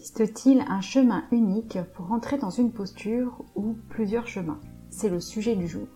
Existe-t-il 0.00 0.64
un 0.66 0.80
chemin 0.80 1.24
unique 1.30 1.76
pour 1.92 2.10
entrer 2.10 2.38
dans 2.38 2.48
une 2.48 2.72
posture 2.72 3.44
ou 3.54 3.76
plusieurs 3.90 4.26
chemins? 4.26 4.58
C'est 4.88 5.10
le 5.10 5.20
sujet 5.20 5.56
du 5.56 5.68
jour. 5.68 5.86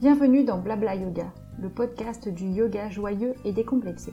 Bienvenue 0.00 0.42
dans 0.42 0.58
Blabla 0.58 0.96
Yoga, 0.96 1.32
le 1.60 1.68
podcast 1.68 2.28
du 2.28 2.48
yoga 2.48 2.90
joyeux 2.90 3.34
et 3.44 3.52
décomplexé. 3.52 4.12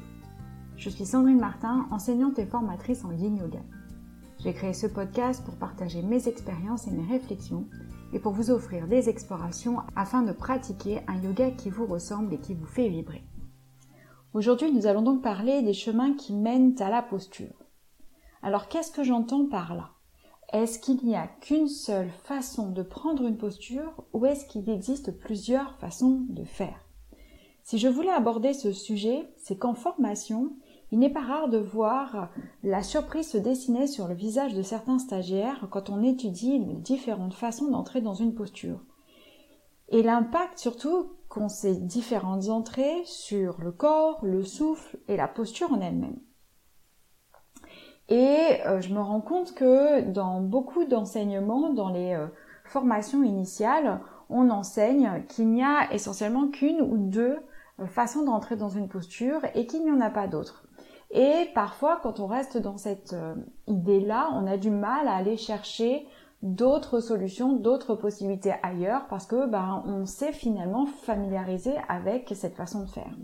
Je 0.76 0.92
suis 0.92 1.08
Sandrine 1.08 1.40
Martin, 1.40 1.88
enseignante 1.90 2.38
et 2.38 2.46
formatrice 2.46 3.04
en 3.04 3.12
yin 3.13 3.38
yoga. 3.38 3.62
J'ai 4.44 4.54
créé 4.54 4.73
ce 4.73 4.86
podcast 4.86 5.44
pour 5.44 5.55
partager 5.55 6.04
mes 6.04 6.28
expériences 6.28 6.86
et 6.86 6.91
mes 6.91 7.12
réflexions 7.12 7.66
et 8.14 8.20
pour 8.20 8.34
vous 8.34 8.52
offrir 8.52 8.88
des 8.88 9.09
explorations 9.09 9.78
afin 9.96 10.21
de 10.21 10.34
pratiquer 10.34 11.00
un 11.07 11.20
yoga 11.20 11.50
qui 11.50 11.71
vous 11.71 11.88
ressemble 11.88 12.36
et 12.36 12.39
qui 12.39 12.54
vous 12.54 12.68
fait 12.68 12.89
vibrer. 12.89 13.23
Aujourd'hui, 14.36 14.71
nous 14.71 14.86
allons 14.86 15.02
donc 15.02 15.23
parler 15.23 15.64
des 15.64 15.73
chemins 15.73 16.14
qui 16.14 16.36
mènent 16.36 16.75
à 16.80 16.91
la 16.91 17.02
posture. 17.02 17.66
Alors 18.48 18.70
qu'est-ce 18.70 18.93
que 18.93 19.04
j'entends 19.04 19.45
par 19.45 19.75
là? 19.75 19.90
Est-ce 20.53 20.80
qu'il 20.80 21.03
n'y 21.03 21.17
a 21.17 21.27
qu'une 21.27 21.67
seule 21.67 22.09
façon 22.23 22.70
de 22.70 22.81
prendre 22.81 23.23
une 23.23 23.35
posture 23.35 24.05
ou 24.13 24.26
est-ce 24.26 24.45
qu'il 24.45 24.70
existe 24.70 25.12
plusieurs 25.12 25.76
façons 25.80 26.22
de 26.30 26.45
faire? 26.45 26.80
Si 27.63 27.77
je 27.77 27.89
voulais 27.89 28.09
aborder 28.09 28.53
ce 28.53 28.72
sujet, 28.72 29.27
c'est 29.36 29.58
qu'en 29.58 29.73
formation, 29.73 30.55
il 30.94 30.99
n'est 30.99 31.09
pas 31.09 31.25
rare 31.25 31.49
de 31.49 31.58
voir 31.58 32.30
la 32.63 32.84
surprise 32.84 33.31
se 33.31 33.38
dessiner 33.38 33.86
sur 33.86 34.08
le 34.08 34.16
visage 34.16 34.53
de 34.53 34.61
certains 34.61 35.00
stagiaires 35.00 35.67
quand 35.70 35.89
on 35.89 36.02
étudie 36.02 36.58
les 36.58 36.75
différentes 36.75 37.34
façons 37.34 37.70
d'entrer 37.70 38.00
dans 38.00 38.14
une 38.14 38.34
posture. 38.34 38.80
Et 39.89 40.03
l'impact 40.03 40.58
surtout 40.58 41.11
qu'ont 41.27 41.50
ces 41.50 41.75
différentes 41.75 42.48
entrées 42.48 43.02
sur 43.03 43.59
le 43.59 43.73
corps, 43.73 44.23
le 44.23 44.45
souffle 44.45 45.00
et 45.09 45.17
la 45.17 45.27
posture 45.27 45.73
en 45.73 45.81
elle-même. 45.81 46.22
Et 48.09 48.61
euh, 48.66 48.79
je 48.79 48.93
me 48.93 49.02
rends 49.02 49.21
compte 49.21 49.53
que 49.53 50.02
dans 50.02 50.39
beaucoup 50.39 50.85
d'enseignements, 50.85 51.71
dans 51.71 51.89
les 51.89 52.14
euh, 52.14 52.27
formations 52.64 53.23
initiales, 53.23 53.99
on 54.30 54.49
enseigne 54.49 55.23
qu'il 55.27 55.49
n'y 55.49 55.64
a 55.64 55.91
essentiellement 55.91 56.47
qu'une 56.47 56.81
ou 56.81 56.97
deux 56.97 57.38
euh, 57.80 57.86
façons 57.88 58.23
d'entrer 58.23 58.55
dans 58.55 58.69
une 58.69 58.88
posture 58.88 59.41
et 59.55 59.67
qu'il 59.67 59.83
n'y 59.83 59.91
en 59.91 60.02
a 60.02 60.09
pas 60.09 60.27
d'autres. 60.27 60.64
Et 61.11 61.49
parfois, 61.53 61.99
quand 62.02 62.19
on 62.19 62.27
reste 62.27 62.58
dans 62.58 62.77
cette 62.77 63.16
idée-là, 63.67 64.30
on 64.33 64.45
a 64.45 64.58
du 64.58 64.69
mal 64.69 65.08
à 65.08 65.16
aller 65.16 65.38
chercher 65.38 66.05
d'autres 66.42 66.99
solutions, 66.99 67.53
d'autres 67.53 67.95
possibilités 67.95 68.53
ailleurs 68.61 69.08
parce 69.08 69.25
que 69.25 69.47
ben, 69.47 69.83
on 69.86 70.05
s'est 70.05 70.33
finalement 70.33 70.86
familiarisé 70.86 71.75
avec 71.88 72.33
cette 72.36 72.55
façon 72.55 72.83
de 72.83 72.89
faire. 72.89 73.16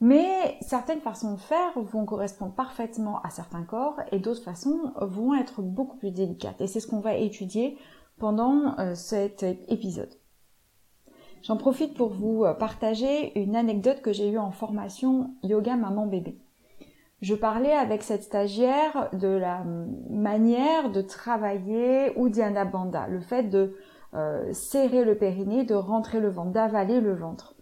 Mais 0.00 0.58
certaines 0.60 1.00
façons 1.00 1.34
de 1.34 1.40
faire 1.40 1.72
vont 1.80 2.04
correspondre 2.04 2.52
parfaitement 2.52 3.20
à 3.22 3.30
certains 3.30 3.64
corps 3.64 3.98
et 4.12 4.18
d'autres 4.18 4.42
façons 4.42 4.92
vont 5.00 5.34
être 5.34 5.62
beaucoup 5.62 5.96
plus 5.96 6.10
délicates. 6.10 6.60
Et 6.60 6.66
c'est 6.66 6.80
ce 6.80 6.86
qu'on 6.86 7.00
va 7.00 7.14
étudier 7.14 7.78
pendant 8.18 8.78
euh, 8.78 8.94
cet 8.94 9.42
épisode. 9.68 10.14
J'en 11.42 11.56
profite 11.56 11.94
pour 11.94 12.10
vous 12.10 12.44
euh, 12.44 12.54
partager 12.54 13.38
une 13.38 13.56
anecdote 13.56 14.02
que 14.02 14.12
j'ai 14.12 14.28
eue 14.28 14.38
en 14.38 14.50
formation 14.50 15.34
yoga 15.42 15.76
maman 15.76 16.06
bébé. 16.06 16.38
Je 17.22 17.34
parlais 17.34 17.72
avec 17.72 18.02
cette 18.02 18.24
stagiaire 18.24 19.08
de 19.14 19.28
la 19.28 19.64
manière 20.10 20.90
de 20.90 21.00
travailler 21.00 22.12
Uddiyana 22.18 22.66
Bandha, 22.66 23.08
le 23.08 23.20
fait 23.20 23.44
de 23.44 23.74
euh, 24.14 24.52
serrer 24.52 25.04
le 25.04 25.16
périnée, 25.16 25.64
de 25.64 25.74
rentrer 25.74 26.20
le 26.20 26.28
ventre, 26.28 26.52
d'avaler 26.52 27.00
le 27.00 27.14
ventre. 27.14 27.55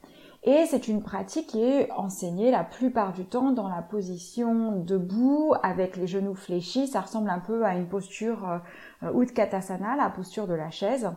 Et 0.46 0.66
c'est 0.66 0.88
une 0.88 1.02
pratique 1.02 1.46
qui 1.46 1.62
est 1.62 1.90
enseignée 1.92 2.50
la 2.50 2.64
plupart 2.64 3.14
du 3.14 3.24
temps 3.24 3.52
dans 3.52 3.68
la 3.68 3.80
position 3.80 4.72
debout 4.72 5.54
avec 5.62 5.96
les 5.96 6.06
genoux 6.06 6.34
fléchis. 6.34 6.86
Ça 6.86 7.00
ressemble 7.00 7.30
un 7.30 7.38
peu 7.38 7.64
à 7.64 7.74
une 7.74 7.86
posture 7.86 8.60
euh, 9.02 9.22
Utkatasana, 9.22 9.96
la 9.96 10.10
posture 10.10 10.46
de 10.46 10.52
la 10.52 10.70
chaise. 10.70 11.10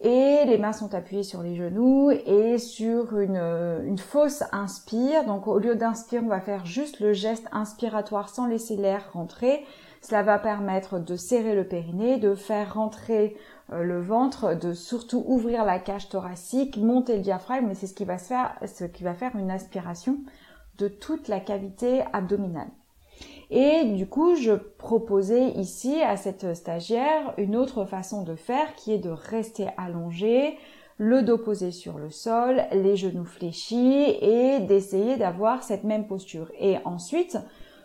Et 0.00 0.44
les 0.46 0.58
mains 0.58 0.74
sont 0.74 0.94
appuyées 0.94 1.22
sur 1.24 1.42
les 1.42 1.56
genoux 1.56 2.10
et 2.10 2.58
sur 2.58 3.18
une, 3.18 3.38
une 3.84 3.98
fausse 3.98 4.44
inspire. 4.52 5.24
Donc 5.24 5.48
au 5.48 5.58
lieu 5.58 5.74
d'inspire, 5.74 6.22
on 6.22 6.28
va 6.28 6.40
faire 6.40 6.66
juste 6.66 7.00
le 7.00 7.14
geste 7.14 7.48
inspiratoire 7.52 8.28
sans 8.28 8.46
laisser 8.46 8.76
l'air 8.76 9.10
rentrer. 9.14 9.64
Cela 10.02 10.22
va 10.22 10.38
permettre 10.38 11.00
de 11.00 11.16
serrer 11.16 11.54
le 11.54 11.66
périnée, 11.66 12.18
de 12.18 12.34
faire 12.34 12.74
rentrer 12.74 13.34
euh, 13.34 13.57
le 13.70 14.00
ventre, 14.00 14.54
de 14.54 14.72
surtout 14.72 15.24
ouvrir 15.26 15.64
la 15.64 15.78
cage 15.78 16.08
thoracique, 16.08 16.76
monter 16.78 17.16
le 17.16 17.22
diaphragme, 17.22 17.66
mais 17.66 17.74
c'est 17.74 17.86
ce 17.86 17.94
qui 17.94 18.04
va 18.04 18.18
se 18.18 18.28
faire, 18.28 18.56
ce 18.66 18.84
qui 18.84 19.02
va 19.02 19.14
faire 19.14 19.36
une 19.36 19.50
aspiration 19.50 20.18
de 20.78 20.88
toute 20.88 21.28
la 21.28 21.40
cavité 21.40 22.02
abdominale. 22.12 22.70
Et 23.50 23.84
du 23.84 24.06
coup, 24.06 24.36
je 24.36 24.52
proposais 24.52 25.50
ici 25.52 26.00
à 26.02 26.16
cette 26.16 26.54
stagiaire 26.54 27.34
une 27.38 27.56
autre 27.56 27.84
façon 27.84 28.22
de 28.22 28.34
faire 28.36 28.74
qui 28.74 28.92
est 28.92 28.98
de 28.98 29.10
rester 29.10 29.68
allongé, 29.76 30.58
le 30.98 31.22
dos 31.22 31.38
posé 31.38 31.70
sur 31.70 31.98
le 31.98 32.10
sol, 32.10 32.62
les 32.72 32.96
genoux 32.96 33.24
fléchis 33.24 34.16
et 34.20 34.60
d'essayer 34.60 35.16
d'avoir 35.16 35.62
cette 35.62 35.84
même 35.84 36.06
posture. 36.06 36.50
Et 36.58 36.76
ensuite, 36.84 37.38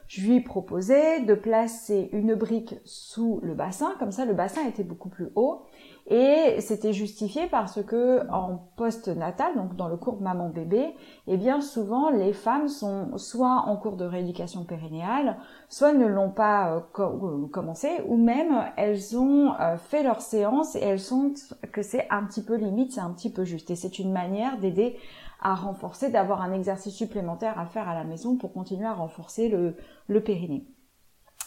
je 0.07 0.21
lui 0.21 0.41
proposais 0.41 1.21
de 1.21 1.33
placer 1.33 2.09
une 2.11 2.35
brique 2.35 2.75
sous 2.83 3.39
le 3.43 3.53
bassin, 3.53 3.93
comme 3.99 4.11
ça 4.11 4.25
le 4.25 4.33
bassin 4.33 4.67
était 4.67 4.83
beaucoup 4.83 5.09
plus 5.09 5.29
haut, 5.35 5.61
et 6.07 6.59
c'était 6.59 6.91
justifié 6.91 7.47
parce 7.47 7.81
que 7.81 8.29
en 8.29 8.57
post-natal, 8.75 9.55
donc 9.55 9.77
dans 9.77 9.87
le 9.87 9.95
cours 9.95 10.21
maman-bébé, 10.21 10.93
eh 11.27 11.37
bien 11.37 11.61
souvent 11.61 12.09
les 12.09 12.33
femmes 12.33 12.67
sont 12.67 13.17
soit 13.17 13.63
en 13.67 13.77
cours 13.77 13.95
de 13.95 14.03
rééducation 14.03 14.65
périnéale, 14.65 15.37
soit 15.69 15.93
ne 15.93 16.05
l'ont 16.05 16.29
pas 16.29 16.75
euh, 16.75 16.81
euh, 16.99 17.47
commencé, 17.47 17.89
ou 18.05 18.17
même 18.17 18.65
elles 18.75 19.17
ont 19.17 19.53
euh, 19.61 19.77
fait 19.77 20.03
leur 20.03 20.19
séance 20.19 20.75
et 20.75 20.81
elles 20.81 20.99
sentent 20.99 21.53
que 21.71 21.81
c'est 21.81 22.05
un 22.09 22.25
petit 22.25 22.43
peu 22.43 22.55
limite, 22.55 22.91
c'est 22.91 23.01
un 23.01 23.11
petit 23.11 23.31
peu 23.31 23.45
juste. 23.45 23.71
Et 23.71 23.75
c'est 23.77 23.97
une 23.97 24.11
manière 24.11 24.57
d'aider 24.57 24.97
à 25.41 25.55
renforcer, 25.55 26.09
d'avoir 26.09 26.41
un 26.41 26.51
exercice 26.51 26.95
supplémentaire 26.95 27.57
à 27.57 27.65
faire 27.65 27.87
à 27.87 27.93
la 27.93 28.03
maison 28.03 28.35
pour 28.35 28.51
continuer 28.51 28.87
à 28.87 28.93
renforcer 28.93 29.47
le, 29.47 29.77
le 30.07 30.21
périnée. 30.21 30.67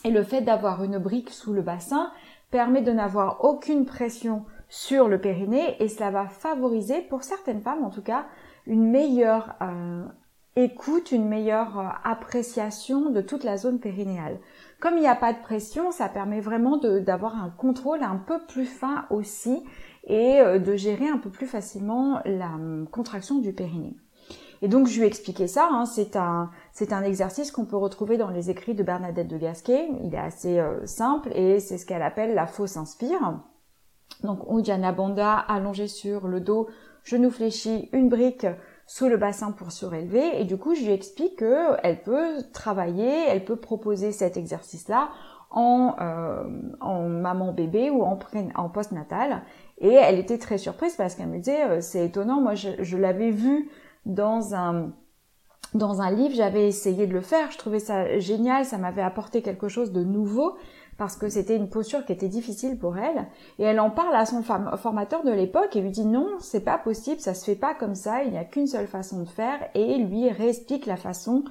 Et 0.04 0.10
le 0.10 0.22
fait 0.22 0.40
d'avoir 0.40 0.84
une 0.84 0.98
brique 0.98 1.30
sous 1.30 1.52
le 1.52 1.62
bassin 1.62 2.12
permet 2.50 2.82
de 2.82 2.92
n'avoir 2.92 3.44
aucune 3.44 3.84
pression 3.84 4.44
sur 4.68 5.08
le 5.08 5.20
périnée 5.20 5.76
et 5.82 5.88
cela 5.88 6.10
va 6.10 6.26
favoriser, 6.26 7.02
pour 7.02 7.22
certaines 7.22 7.60
femmes 7.60 7.84
en 7.84 7.90
tout 7.90 8.02
cas, 8.02 8.26
une 8.66 8.90
meilleure 8.90 9.54
euh, 9.62 10.04
écoute, 10.56 11.12
une 11.12 11.28
meilleure 11.28 11.78
euh, 11.78 11.88
appréciation 12.02 13.10
de 13.10 13.20
toute 13.20 13.44
la 13.44 13.58
zone 13.58 13.78
périnéale. 13.78 14.40
Comme 14.80 14.96
il 14.96 15.00
n'y 15.00 15.06
a 15.06 15.14
pas 15.14 15.32
de 15.32 15.40
pression, 15.40 15.90
ça 15.90 16.08
permet 16.08 16.40
vraiment 16.40 16.78
d'avoir 16.78 17.36
un 17.36 17.50
contrôle 17.50 18.02
un 18.02 18.16
peu 18.16 18.38
plus 18.48 18.66
fin 18.66 19.06
aussi 19.10 19.62
et 20.04 20.40
euh, 20.40 20.58
de 20.58 20.74
gérer 20.74 21.08
un 21.08 21.18
peu 21.18 21.30
plus 21.30 21.46
facilement 21.46 22.20
la 22.24 22.48
hum, 22.48 22.88
contraction 22.90 23.38
du 23.38 23.52
périnée. 23.52 23.96
Et 24.62 24.68
donc 24.68 24.86
je 24.86 24.96
lui 24.96 25.04
ai 25.04 25.06
expliqué 25.06 25.46
ça, 25.46 25.68
hein, 25.70 25.84
c'est 25.84 26.16
un, 26.16 26.50
c'est 26.76 26.92
un 26.92 27.02
exercice 27.02 27.52
qu'on 27.52 27.64
peut 27.64 27.78
retrouver 27.78 28.18
dans 28.18 28.28
les 28.28 28.50
écrits 28.50 28.74
de 28.74 28.82
Bernadette 28.82 29.28
de 29.28 29.38
Gasquet, 29.38 29.88
il 30.04 30.14
est 30.14 30.18
assez 30.18 30.58
euh, 30.58 30.84
simple 30.84 31.30
et 31.34 31.58
c'est 31.58 31.78
ce 31.78 31.86
qu'elle 31.86 32.02
appelle 32.02 32.34
la 32.34 32.46
fausse 32.46 32.76
inspire. 32.76 33.40
Donc 34.22 34.40
Uddiyana 34.46 34.92
Bandha 34.92 35.38
allongé 35.38 35.86
sur 35.86 36.28
le 36.28 36.38
dos, 36.38 36.68
genoux 37.02 37.30
fléchis, 37.30 37.88
une 37.94 38.10
brique 38.10 38.46
sous 38.86 39.08
le 39.08 39.16
bassin 39.16 39.52
pour 39.52 39.72
surélever. 39.72 40.38
Et 40.38 40.44
du 40.44 40.58
coup 40.58 40.74
je 40.74 40.82
lui 40.82 40.92
explique 40.92 41.38
qu'elle 41.38 42.02
peut 42.02 42.42
travailler, 42.52 43.24
elle 43.26 43.46
peut 43.46 43.56
proposer 43.56 44.12
cet 44.12 44.36
exercice-là 44.36 45.08
en, 45.50 45.94
euh, 45.98 46.44
en 46.82 47.08
maman 47.08 47.54
bébé 47.54 47.88
ou 47.88 48.02
en, 48.02 48.18
en 48.54 48.68
post-natal. 48.68 49.44
Et 49.78 49.94
elle 49.94 50.18
était 50.18 50.36
très 50.36 50.58
surprise 50.58 50.94
parce 50.94 51.14
qu'elle 51.14 51.28
me 51.28 51.38
disait 51.38 51.64
euh, 51.64 51.80
c'est 51.80 52.04
étonnant, 52.04 52.42
moi 52.42 52.54
je, 52.54 52.68
je 52.80 52.98
l'avais 52.98 53.30
vu 53.30 53.70
dans 54.04 54.54
un 54.54 54.92
dans 55.76 56.02
un 56.02 56.10
livre, 56.10 56.34
j'avais 56.34 56.66
essayé 56.66 57.06
de 57.06 57.12
le 57.12 57.20
faire, 57.20 57.50
je 57.50 57.58
trouvais 57.58 57.78
ça 57.78 58.18
génial, 58.18 58.64
ça 58.64 58.78
m'avait 58.78 59.02
apporté 59.02 59.42
quelque 59.42 59.68
chose 59.68 59.92
de 59.92 60.02
nouveau 60.02 60.56
parce 60.98 61.16
que 61.16 61.28
c'était 61.28 61.56
une 61.56 61.68
posture 61.68 62.04
qui 62.04 62.12
était 62.12 62.28
difficile 62.28 62.78
pour 62.78 62.96
elle 62.96 63.26
et 63.58 63.64
elle 63.64 63.80
en 63.80 63.90
parle 63.90 64.14
à 64.14 64.26
son 64.26 64.42
formateur 64.42 65.24
de 65.24 65.30
l'époque 65.30 65.76
et 65.76 65.80
lui 65.80 65.90
dit 65.90 66.06
non, 66.06 66.36
c'est 66.40 66.64
pas 66.64 66.78
possible, 66.78 67.20
ça 67.20 67.34
se 67.34 67.44
fait 67.44 67.56
pas 67.56 67.74
comme 67.74 67.94
ça, 67.94 68.22
il 68.22 68.30
n'y 68.30 68.38
a 68.38 68.44
qu'une 68.44 68.66
seule 68.66 68.86
façon 68.86 69.20
de 69.20 69.28
faire 69.28 69.58
et 69.74 69.98
lui 69.98 70.30
réexplique 70.30 70.86
la 70.86 70.96
façon 70.96 71.44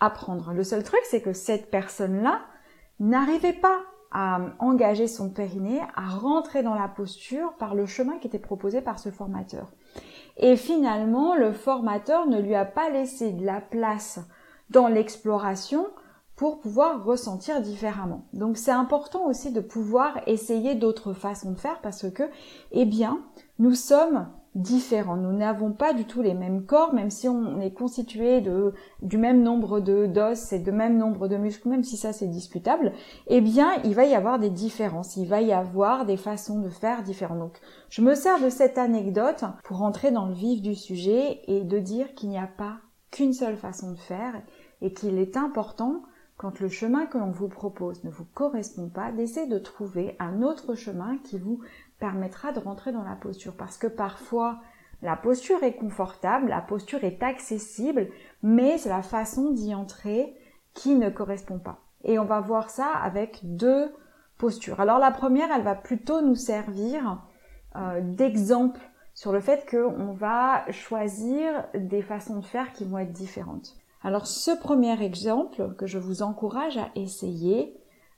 à 0.00 0.10
prendre. 0.10 0.52
Le 0.52 0.64
seul 0.64 0.82
truc 0.82 1.00
c'est 1.04 1.20
que 1.20 1.32
cette 1.32 1.70
personne-là 1.70 2.40
n'arrivait 3.00 3.52
pas 3.52 3.80
à 4.12 4.40
engager 4.60 5.08
son 5.08 5.28
périnée, 5.28 5.80
à 5.94 6.08
rentrer 6.08 6.62
dans 6.62 6.74
la 6.74 6.88
posture 6.88 7.52
par 7.58 7.74
le 7.74 7.86
chemin 7.86 8.18
qui 8.18 8.28
était 8.28 8.38
proposé 8.38 8.80
par 8.80 8.98
ce 8.98 9.10
formateur. 9.10 9.72
Et 10.36 10.56
finalement, 10.56 11.34
le 11.34 11.52
formateur 11.52 12.26
ne 12.26 12.40
lui 12.40 12.54
a 12.54 12.64
pas 12.64 12.90
laissé 12.90 13.32
de 13.32 13.44
la 13.44 13.60
place 13.60 14.20
dans 14.70 14.88
l'exploration 14.88 15.86
pour 16.36 16.60
pouvoir 16.60 17.02
ressentir 17.04 17.62
différemment. 17.62 18.26
Donc 18.34 18.58
c'est 18.58 18.70
important 18.70 19.24
aussi 19.26 19.52
de 19.52 19.60
pouvoir 19.60 20.20
essayer 20.26 20.74
d'autres 20.74 21.14
façons 21.14 21.52
de 21.52 21.58
faire 21.58 21.80
parce 21.80 22.10
que, 22.10 22.24
eh 22.72 22.84
bien, 22.84 23.20
nous 23.58 23.74
sommes 23.74 24.28
différents. 24.56 25.16
Nous 25.16 25.32
n'avons 25.32 25.70
pas 25.70 25.92
du 25.92 26.06
tout 26.06 26.22
les 26.22 26.34
mêmes 26.34 26.64
corps, 26.64 26.94
même 26.94 27.10
si 27.10 27.28
on 27.28 27.60
est 27.60 27.72
constitué 27.72 28.40
de, 28.40 28.72
du 29.02 29.18
même 29.18 29.42
nombre 29.42 29.80
de 29.80 30.06
d'os 30.06 30.52
et 30.52 30.58
de 30.58 30.70
même 30.72 30.96
nombre 30.96 31.28
de 31.28 31.36
muscles, 31.36 31.68
même 31.68 31.84
si 31.84 31.96
ça 31.96 32.12
c'est 32.12 32.26
discutable, 32.26 32.92
eh 33.26 33.42
bien, 33.42 33.68
il 33.84 33.94
va 33.94 34.06
y 34.06 34.14
avoir 34.14 34.38
des 34.38 34.50
différences. 34.50 35.16
Il 35.16 35.28
va 35.28 35.42
y 35.42 35.52
avoir 35.52 36.06
des 36.06 36.16
façons 36.16 36.60
de 36.60 36.70
faire 36.70 37.02
différentes. 37.02 37.38
Donc, 37.38 37.60
je 37.90 38.00
me 38.00 38.14
sers 38.14 38.40
de 38.42 38.48
cette 38.48 38.78
anecdote 38.78 39.44
pour 39.62 39.82
entrer 39.82 40.10
dans 40.10 40.26
le 40.26 40.34
vif 40.34 40.62
du 40.62 40.74
sujet 40.74 41.42
et 41.46 41.62
de 41.62 41.78
dire 41.78 42.14
qu'il 42.14 42.30
n'y 42.30 42.38
a 42.38 42.48
pas 42.48 42.78
qu'une 43.10 43.34
seule 43.34 43.56
façon 43.56 43.92
de 43.92 43.98
faire 43.98 44.34
et 44.80 44.92
qu'il 44.92 45.18
est 45.18 45.36
important 45.36 46.02
quand 46.36 46.60
le 46.60 46.68
chemin 46.68 47.06
que 47.06 47.16
l'on 47.16 47.30
vous 47.30 47.48
propose 47.48 48.04
ne 48.04 48.10
vous 48.10 48.26
correspond 48.34 48.88
pas, 48.88 49.10
d'essayer 49.10 49.46
de 49.46 49.58
trouver 49.58 50.16
un 50.18 50.42
autre 50.42 50.74
chemin 50.74 51.16
qui 51.24 51.38
vous 51.38 51.60
permettra 51.98 52.52
de 52.52 52.60
rentrer 52.60 52.92
dans 52.92 53.02
la 53.02 53.16
posture. 53.16 53.54
Parce 53.56 53.78
que 53.78 53.86
parfois, 53.86 54.60
la 55.02 55.16
posture 55.16 55.62
est 55.62 55.74
confortable, 55.74 56.48
la 56.48 56.60
posture 56.60 57.04
est 57.04 57.22
accessible, 57.22 58.08
mais 58.42 58.78
c'est 58.78 58.88
la 58.88 59.02
façon 59.02 59.50
d'y 59.50 59.74
entrer 59.74 60.34
qui 60.74 60.94
ne 60.94 61.10
correspond 61.10 61.58
pas. 61.58 61.80
Et 62.04 62.18
on 62.18 62.24
va 62.24 62.40
voir 62.40 62.70
ça 62.70 62.88
avec 62.88 63.40
deux 63.42 63.92
postures. 64.38 64.80
Alors 64.80 64.98
la 64.98 65.10
première, 65.10 65.50
elle 65.50 65.62
va 65.62 65.74
plutôt 65.74 66.20
nous 66.20 66.34
servir 66.34 67.22
euh, 67.76 68.00
d'exemple 68.02 68.80
sur 69.14 69.32
le 69.32 69.40
fait 69.40 69.68
qu'on 69.68 70.12
va 70.12 70.70
choisir 70.70 71.64
des 71.74 72.02
façons 72.02 72.40
de 72.40 72.44
faire 72.44 72.72
qui 72.72 72.84
vont 72.84 72.98
être 72.98 73.12
différentes. 73.12 73.76
Alors 74.02 74.26
ce 74.26 74.50
premier 74.50 75.02
exemple 75.02 75.74
que 75.76 75.86
je 75.86 75.98
vous 75.98 76.22
encourage 76.22 76.76
à 76.76 76.90
essayer, 76.94 77.76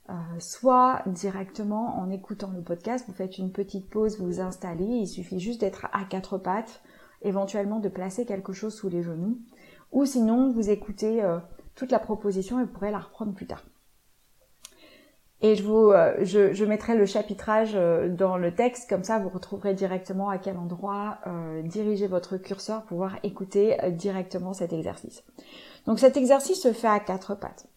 euh, 0.09 0.39
soit 0.39 1.03
directement 1.05 1.99
en 1.99 2.09
écoutant 2.09 2.49
le 2.49 2.63
podcast, 2.63 3.05
vous 3.07 3.13
faites 3.13 3.37
une 3.37 3.51
petite 3.51 3.91
pause, 3.91 4.17
vous 4.17 4.25
vous 4.25 4.41
installez, 4.41 4.83
il 4.83 5.07
suffit 5.07 5.39
juste 5.39 5.61
d'être 5.61 5.87
à 5.93 6.03
quatre 6.03 6.39
pattes, 6.39 6.81
éventuellement 7.21 7.79
de 7.79 7.89
placer 7.89 8.25
quelque 8.25 8.51
chose 8.51 8.73
sous 8.73 8.89
les 8.89 9.03
genoux, 9.03 9.37
ou 9.91 10.05
sinon 10.05 10.51
vous 10.51 10.71
écoutez 10.71 11.23
euh, 11.23 11.37
toute 11.75 11.91
la 11.91 11.99
proposition 11.99 12.59
et 12.59 12.63
vous 12.63 12.71
pourrez 12.71 12.89
la 12.89 12.97
reprendre 12.97 13.33
plus 13.33 13.45
tard. 13.45 13.63
Et 15.41 15.55
je 15.55 15.63
vous, 15.63 15.91
euh, 15.91 16.15
je, 16.21 16.53
je, 16.53 16.65
mettrai 16.65 16.97
le 16.97 17.05
chapitrage 17.05 17.73
dans 17.73 18.35
le 18.35 18.55
texte, 18.55 18.89
comme 18.89 19.03
ça 19.03 19.19
vous 19.19 19.29
retrouverez 19.29 19.75
directement 19.75 20.29
à 20.29 20.39
quel 20.39 20.57
endroit 20.57 21.19
diriger 21.65 22.07
votre 22.07 22.37
curseur 22.37 22.79
pour 22.79 22.87
pouvoir 22.89 23.17
écouter 23.21 23.77
directement 23.91 24.53
cet 24.53 24.73
exercice. 24.73 25.23
Donc 25.85 25.99
cet 25.99 26.17
exercice 26.17 26.63
se 26.63 26.73
fait 26.73 26.87
à 26.87 26.99
quatre 26.99 27.35
pattes. 27.35 27.67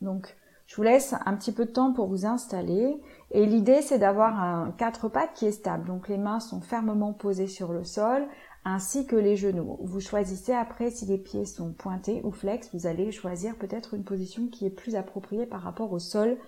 Donc 0.00 0.34
je 0.72 0.76
vous 0.78 0.84
laisse 0.84 1.14
un 1.26 1.36
petit 1.36 1.52
peu 1.52 1.66
de 1.66 1.70
temps 1.70 1.92
pour 1.92 2.06
vous 2.06 2.24
installer 2.24 2.98
et 3.30 3.44
l'idée 3.44 3.82
c'est 3.82 3.98
d'avoir 3.98 4.42
un 4.42 4.70
quatre 4.78 5.10
pattes 5.10 5.34
qui 5.34 5.44
est 5.44 5.52
stable. 5.52 5.86
Donc 5.86 6.08
les 6.08 6.16
mains 6.16 6.40
sont 6.40 6.62
fermement 6.62 7.12
posées 7.12 7.46
sur 7.46 7.74
le 7.74 7.84
sol 7.84 8.26
ainsi 8.64 9.06
que 9.06 9.14
les 9.14 9.36
genoux. 9.36 9.76
Vous 9.82 10.00
choisissez 10.00 10.54
après 10.54 10.90
si 10.90 11.04
les 11.04 11.18
pieds 11.18 11.44
sont 11.44 11.74
pointés 11.74 12.22
ou 12.24 12.30
flex, 12.30 12.70
vous 12.72 12.86
allez 12.86 13.12
choisir 13.12 13.54
peut-être 13.56 13.92
une 13.92 14.02
position 14.02 14.46
qui 14.46 14.64
est 14.64 14.70
plus 14.70 14.96
appropriée 14.96 15.44
par 15.44 15.60
rapport 15.60 15.92
au 15.92 15.98
sol 15.98 16.38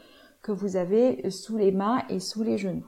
que 0.41 0.53
vous 0.53 0.77
avez 0.77 1.29
sous 1.29 1.59
les 1.59 1.71
mains 1.71 2.03
et 2.09 2.19
sous 2.19 2.43
les 2.43 2.57
genoux. 2.57 2.87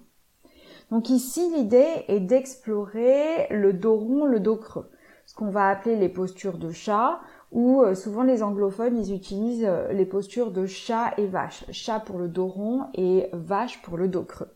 Donc 0.91 1.11
ici 1.11 1.53
l'idée 1.55 2.07
est 2.09 2.21
d'explorer 2.21 3.47
le 3.51 3.75
dos 3.75 3.97
rond, 3.97 4.25
le 4.25 4.41
dos 4.41 4.57
creux, 4.57 4.89
ce 5.27 5.35
qu'on 5.35 5.51
va 5.51 5.69
appeler 5.69 5.97
les 5.97 6.09
postures 6.09 6.57
de 6.57 6.71
chat 6.71 7.21
où 7.53 7.83
euh, 7.83 7.95
souvent 7.95 8.23
les 8.23 8.43
anglophones, 8.43 8.99
ils 8.99 9.15
utilisent 9.15 9.65
euh, 9.67 9.93
les 9.93 10.07
postures 10.07 10.51
de 10.51 10.67
chat 10.67 11.15
et 11.17 11.27
vache. 11.27 11.65
Chat 11.71 12.01
pour 12.01 12.19
le 12.19 12.29
dos 12.29 12.47
rond 12.47 12.87
et 12.95 13.29
vache 13.33 13.83
pour 13.83 13.97
le 13.97 14.09
dos 14.09 14.25
creux. 14.25 14.51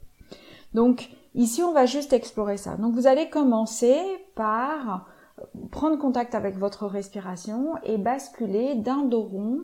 Donc 0.75 1.11
ici, 1.35 1.63
on 1.63 1.73
va 1.73 1.87
juste 1.87 2.13
explorer 2.13 2.57
ça. 2.57 2.77
Donc 2.77 2.95
vous 2.95 3.07
allez 3.07 3.31
commencer 3.31 4.01
par 4.35 5.09
euh, 5.39 5.45
prendre 5.71 5.99
contact 5.99 6.35
avec 6.35 6.57
votre 6.57 6.87
respiration 6.87 7.77
et 7.85 7.99
basculer 7.99 8.75
d'un 8.75 9.05
dos 9.05 9.23
rond 9.23 9.61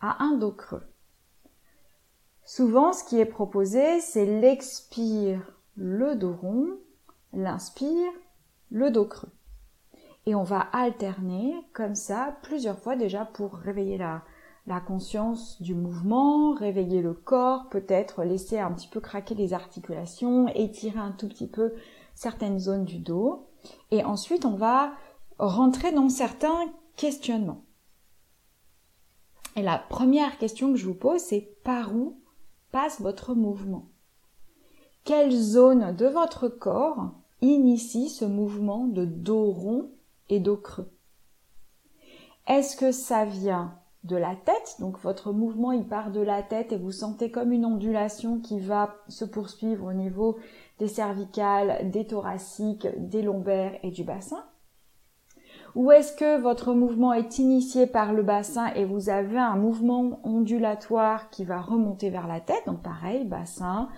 à 0.00 0.22
un 0.24 0.36
dos 0.36 0.52
creux. 0.52 0.82
Souvent, 2.44 2.92
ce 2.92 3.02
qui 3.02 3.18
est 3.18 3.26
proposé, 3.26 4.00
c'est 4.00 4.26
l'expire, 4.26 5.40
le 5.76 6.14
dos 6.14 6.32
rond, 6.32 6.68
l'inspire, 7.32 8.12
le 8.70 8.90
dos 8.90 9.04
creux 9.04 9.30
et 10.26 10.34
on 10.34 10.42
va 10.42 10.58
alterner 10.72 11.54
comme 11.72 11.94
ça 11.94 12.36
plusieurs 12.42 12.78
fois 12.78 12.96
déjà 12.96 13.24
pour 13.24 13.54
réveiller 13.54 13.96
la, 13.96 14.22
conscience 14.80 15.62
du 15.62 15.74
mouvement, 15.74 16.52
réveiller 16.52 17.00
le 17.00 17.14
corps, 17.14 17.68
peut-être 17.68 18.24
laisser 18.24 18.58
un 18.58 18.72
petit 18.72 18.88
peu 18.88 19.00
craquer 19.00 19.36
les 19.36 19.54
articulations, 19.54 20.48
étirer 20.48 20.98
un 20.98 21.12
tout 21.12 21.28
petit 21.28 21.46
peu 21.46 21.72
certaines 22.16 22.58
zones 22.58 22.84
du 22.84 22.98
dos. 22.98 23.46
Et 23.92 24.02
ensuite, 24.02 24.44
on 24.44 24.56
va 24.56 24.92
rentrer 25.38 25.92
dans 25.92 26.08
certains 26.08 26.58
questionnements. 26.96 27.62
Et 29.54 29.62
la 29.62 29.78
première 29.78 30.36
question 30.38 30.72
que 30.72 30.78
je 30.78 30.86
vous 30.86 30.94
pose, 30.94 31.20
c'est 31.20 31.56
par 31.62 31.94
où 31.94 32.18
passe 32.72 33.00
votre 33.00 33.34
mouvement? 33.34 33.86
Quelle 35.04 35.30
zone 35.30 35.94
de 35.94 36.06
votre 36.06 36.48
corps 36.48 37.12
initie 37.40 38.08
ce 38.08 38.24
mouvement 38.24 38.86
de 38.88 39.04
dos 39.04 39.52
rond 39.52 39.90
Est-ce 42.46 42.76
que 42.76 42.92
ça 42.92 43.24
vient 43.24 43.78
de 44.04 44.16
la 44.16 44.36
tête? 44.36 44.76
Donc 44.78 44.98
votre 45.00 45.32
mouvement 45.32 45.72
il 45.72 45.84
part 45.84 46.10
de 46.12 46.20
la 46.20 46.42
tête 46.42 46.72
et 46.72 46.76
vous 46.76 46.92
sentez 46.92 47.30
comme 47.30 47.52
une 47.52 47.64
ondulation 47.64 48.38
qui 48.38 48.60
va 48.60 48.94
se 49.08 49.24
poursuivre 49.24 49.86
au 49.86 49.92
niveau 49.92 50.38
des 50.78 50.88
cervicales, 50.88 51.90
des 51.90 52.06
thoraciques, 52.06 52.86
des 52.96 53.22
lombaires 53.22 53.78
et 53.82 53.90
du 53.90 54.04
bassin? 54.04 54.44
Ou 55.74 55.90
est-ce 55.90 56.16
que 56.16 56.40
votre 56.40 56.72
mouvement 56.72 57.12
est 57.12 57.38
initié 57.38 57.86
par 57.86 58.14
le 58.14 58.22
bassin 58.22 58.68
et 58.74 58.84
vous 58.84 59.10
avez 59.10 59.38
un 59.38 59.56
mouvement 59.56 60.20
ondulatoire 60.24 61.28
qui 61.28 61.44
va 61.44 61.60
remonter 61.60 62.08
vers 62.08 62.26
la 62.26 62.40
tête? 62.40 62.62
Donc 62.66 62.82
pareil, 62.82 63.26
bassin, 63.26 63.88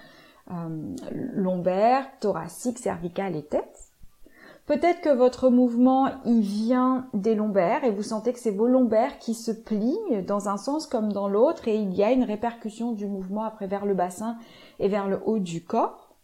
euh, 0.51 0.97
lombaire, 1.35 2.07
thoracique, 2.19 2.79
cervical 2.79 3.37
et 3.37 3.45
tête. 3.45 3.88
Peut-être 4.69 5.01
que 5.01 5.09
votre 5.09 5.49
mouvement, 5.49 6.11
il 6.27 6.43
vient 6.43 7.09
des 7.15 7.35
lombaires 7.35 7.85
et 7.85 7.91
vous 7.91 8.03
sentez 8.03 8.35
que 8.35 8.39
c'est 8.39 8.51
vos 8.51 8.67
lombaires 8.67 9.19
qui 9.19 9.33
se 9.33 9.51
plient 9.51 10.23
dans 10.27 10.51
un 10.51 10.59
sens 10.59 10.87
comme 10.87 11.11
dans 11.11 11.27
l'autre 11.27 11.69
et 11.69 11.77
il 11.77 11.95
y 11.95 12.05
a 12.05 12.13
une 12.13 12.23
répercussion 12.23 12.93
du 12.93 13.07
mouvement 13.07 13.45
après 13.45 13.67
vers 13.67 13.87
le 13.87 13.95
bassin 13.95 14.37
et 14.79 14.89
vers 14.89 15.09
le 15.09 15.23
haut 15.25 15.39
du 15.39 15.65
corps. 15.65 16.15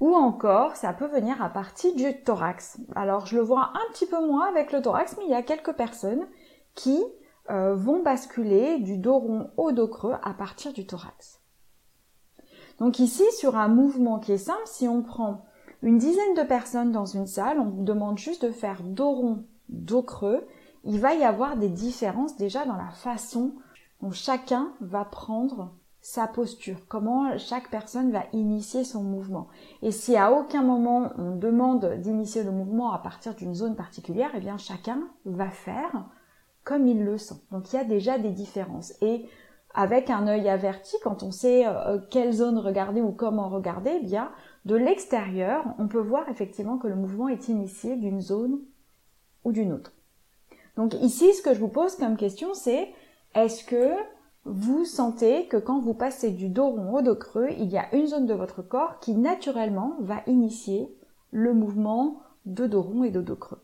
Ou 0.00 0.14
encore, 0.14 0.76
ça 0.76 0.94
peut 0.94 1.08
venir 1.08 1.42
à 1.42 1.50
partir 1.50 1.94
du 1.94 2.22
thorax. 2.22 2.80
Alors, 2.96 3.26
je 3.26 3.36
le 3.36 3.42
vois 3.42 3.70
un 3.74 3.92
petit 3.92 4.06
peu 4.06 4.26
moins 4.26 4.48
avec 4.48 4.72
le 4.72 4.80
thorax, 4.80 5.16
mais 5.18 5.24
il 5.26 5.30
y 5.30 5.34
a 5.34 5.42
quelques 5.42 5.74
personnes 5.74 6.26
qui 6.74 7.04
euh, 7.50 7.74
vont 7.74 8.02
basculer 8.02 8.78
du 8.78 8.96
dos 8.96 9.18
rond 9.18 9.50
au 9.58 9.72
dos 9.72 9.88
creux 9.88 10.14
à 10.22 10.32
partir 10.32 10.72
du 10.72 10.86
thorax. 10.86 11.42
Donc 12.78 12.98
ici, 12.98 13.24
sur 13.32 13.58
un 13.58 13.68
mouvement 13.68 14.18
qui 14.20 14.32
est 14.32 14.38
simple, 14.38 14.62
si 14.64 14.88
on 14.88 15.02
prend 15.02 15.44
une 15.82 15.98
dizaine 15.98 16.34
de 16.36 16.42
personnes 16.42 16.92
dans 16.92 17.06
une 17.06 17.26
salle, 17.26 17.60
on 17.60 17.70
vous 17.70 17.84
demande 17.84 18.18
juste 18.18 18.44
de 18.44 18.50
faire 18.50 18.82
dos 18.82 19.12
rond, 19.12 19.44
dos 19.68 20.02
creux, 20.02 20.46
il 20.84 21.00
va 21.00 21.14
y 21.14 21.24
avoir 21.24 21.56
des 21.56 21.68
différences 21.68 22.36
déjà 22.36 22.64
dans 22.64 22.76
la 22.76 22.90
façon 22.90 23.54
dont 24.00 24.10
chacun 24.10 24.72
va 24.80 25.04
prendre 25.04 25.72
sa 26.00 26.26
posture, 26.26 26.78
comment 26.88 27.36
chaque 27.38 27.70
personne 27.70 28.12
va 28.12 28.24
initier 28.32 28.84
son 28.84 29.02
mouvement. 29.02 29.48
Et 29.82 29.90
si 29.90 30.16
à 30.16 30.32
aucun 30.32 30.62
moment 30.62 31.10
on 31.18 31.36
demande 31.36 31.94
d'initier 32.00 32.44
le 32.44 32.52
mouvement 32.52 32.92
à 32.92 32.98
partir 32.98 33.34
d'une 33.34 33.54
zone 33.54 33.76
particulière, 33.76 34.30
eh 34.34 34.40
bien 34.40 34.56
chacun 34.58 35.08
va 35.24 35.50
faire 35.50 36.08
comme 36.64 36.86
il 36.86 37.04
le 37.04 37.18
sent. 37.18 37.42
Donc 37.50 37.72
il 37.72 37.76
y 37.76 37.78
a 37.78 37.84
déjà 37.84 38.18
des 38.18 38.30
différences. 38.30 38.94
Avec 39.74 40.10
un 40.10 40.26
œil 40.26 40.48
averti, 40.48 40.96
quand 41.02 41.22
on 41.22 41.30
sait 41.30 41.66
euh, 41.66 41.98
quelle 42.10 42.32
zone 42.32 42.58
regarder 42.58 43.00
ou 43.00 43.12
comment 43.12 43.48
regarder, 43.48 43.98
eh 44.00 44.04
bien 44.04 44.30
de 44.64 44.76
l'extérieur, 44.76 45.64
on 45.78 45.88
peut 45.88 46.00
voir 46.00 46.28
effectivement 46.28 46.78
que 46.78 46.88
le 46.88 46.96
mouvement 46.96 47.28
est 47.28 47.48
initié 47.48 47.96
d'une 47.96 48.20
zone 48.20 48.60
ou 49.44 49.52
d'une 49.52 49.72
autre. 49.72 49.92
Donc 50.76 50.94
ici, 50.94 51.32
ce 51.32 51.42
que 51.42 51.54
je 51.54 51.60
vous 51.60 51.68
pose 51.68 51.96
comme 51.96 52.16
question, 52.16 52.54
c'est 52.54 52.92
est-ce 53.34 53.64
que 53.64 53.94
vous 54.44 54.84
sentez 54.84 55.46
que 55.46 55.56
quand 55.56 55.80
vous 55.80 55.94
passez 55.94 56.30
du 56.30 56.48
dos 56.48 56.68
rond 56.68 56.98
au 56.98 57.02
dos 57.02 57.16
creux, 57.16 57.48
il 57.58 57.68
y 57.68 57.78
a 57.78 57.94
une 57.94 58.06
zone 58.06 58.26
de 58.26 58.34
votre 58.34 58.62
corps 58.62 58.98
qui 59.00 59.14
naturellement 59.14 59.96
va 60.00 60.22
initier 60.26 60.94
le 61.30 61.52
mouvement 61.52 62.20
de 62.46 62.66
dos 62.66 62.82
rond 62.82 63.04
et 63.04 63.10
de 63.10 63.20
dos 63.20 63.36
creux? 63.36 63.62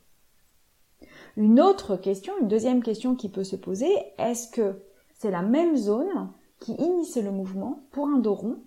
Une 1.37 1.61
autre 1.61 1.97
question, 1.97 2.33
une 2.41 2.49
deuxième 2.49 2.83
question 2.83 3.15
qui 3.15 3.29
peut 3.29 3.45
se 3.45 3.57
poser, 3.57 3.93
est-ce 4.19 4.49
que 4.51 4.77
c'est 5.15 5.31
la 5.31 5.43
même 5.43 5.77
zone 5.77 6.31
qui 6.61 6.73
initie 6.73 7.23
le 7.23 7.31
mouvement 7.31 7.81
pour 7.91 8.07
un 8.09 8.19
dos 8.19 8.35
rond 8.35 8.59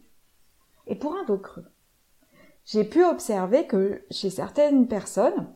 et 0.88 0.96
pour 0.96 1.16
un 1.16 1.24
dos 1.24 1.38
creux 1.38 1.66
j'ai 2.68 2.84
pu 2.84 3.04
observer 3.06 3.66
que 3.66 4.04
chez 4.12 4.30
certaines 4.30 4.88
personnes, 4.88 5.48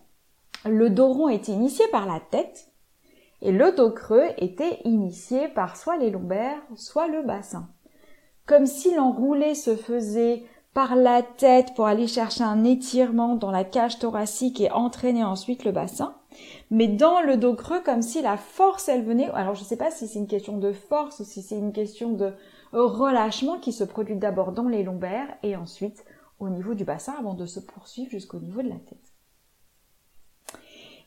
le 0.66 0.90
dos 0.90 1.12
rond 1.12 1.28
était 1.28 1.52
initié 1.52 1.86
par 1.92 2.08
la 2.08 2.22
tête 2.22 2.72
et 3.42 3.52
le 3.52 3.74
dos 3.74 3.92
creux 3.92 4.30
était 4.38 4.80
initié 4.86 5.50
par 5.50 5.76
soit 5.76 5.98
les 5.98 6.10
lombaires, 6.10 6.62
soit 6.76 7.10
le 7.10 7.22
bassin. 7.22 7.68
Comme 8.46 8.66
si 8.66 8.96
l'enroulé 8.96 9.56
se 9.56 9.76
faisait 9.76 10.46
par 10.74 10.96
la 10.96 11.22
tête 11.22 11.74
pour 11.76 11.86
aller 11.86 12.08
chercher 12.08 12.46
un 12.46 12.64
étirement 12.64 13.36
dans 13.36 13.52
la 13.52 13.66
cage 13.66 14.00
thoracique 14.00 14.62
et 14.62 14.72
entraîner 14.72 15.26
ensuite 15.26 15.66
le 15.66 15.74
bassin. 15.74 16.16
Mais 16.70 16.88
dans 16.88 17.22
le 17.22 17.38
dos 17.38 17.56
creux, 17.56 17.82
comme 17.82 18.02
si 18.02 18.22
la 18.22 18.38
force, 18.38 18.88
elle 18.88 19.04
venait, 19.04 19.30
alors 19.32 19.56
je 19.56 19.62
ne 19.62 19.66
sais 19.66 19.78
pas 19.78 19.92
si 19.92 20.08
c'est 20.08 20.20
une 20.20 20.28
question 20.28 20.58
de 20.58 20.72
force 20.72 21.20
ou 21.20 21.24
si 21.26 21.42
c'est 21.42 21.58
une 21.58 21.74
question 21.74 22.14
de 22.14 22.34
relâchement 22.72 23.60
qui 23.60 23.74
se 23.74 23.84
produit 23.84 24.16
d'abord 24.16 24.54
dans 24.54 24.68
les 24.68 24.84
lombaires 24.84 25.36
et 25.44 25.56
ensuite 25.56 26.06
au 26.40 26.50
niveau 26.50 26.74
du 26.74 26.86
bassin 26.86 27.14
avant 27.20 27.34
de 27.34 27.46
se 27.46 27.60
poursuivre 27.60 28.10
jusqu'au 28.10 28.40
niveau 28.40 28.62
de 28.62 28.70
la 28.70 28.76
tête. 28.76 29.14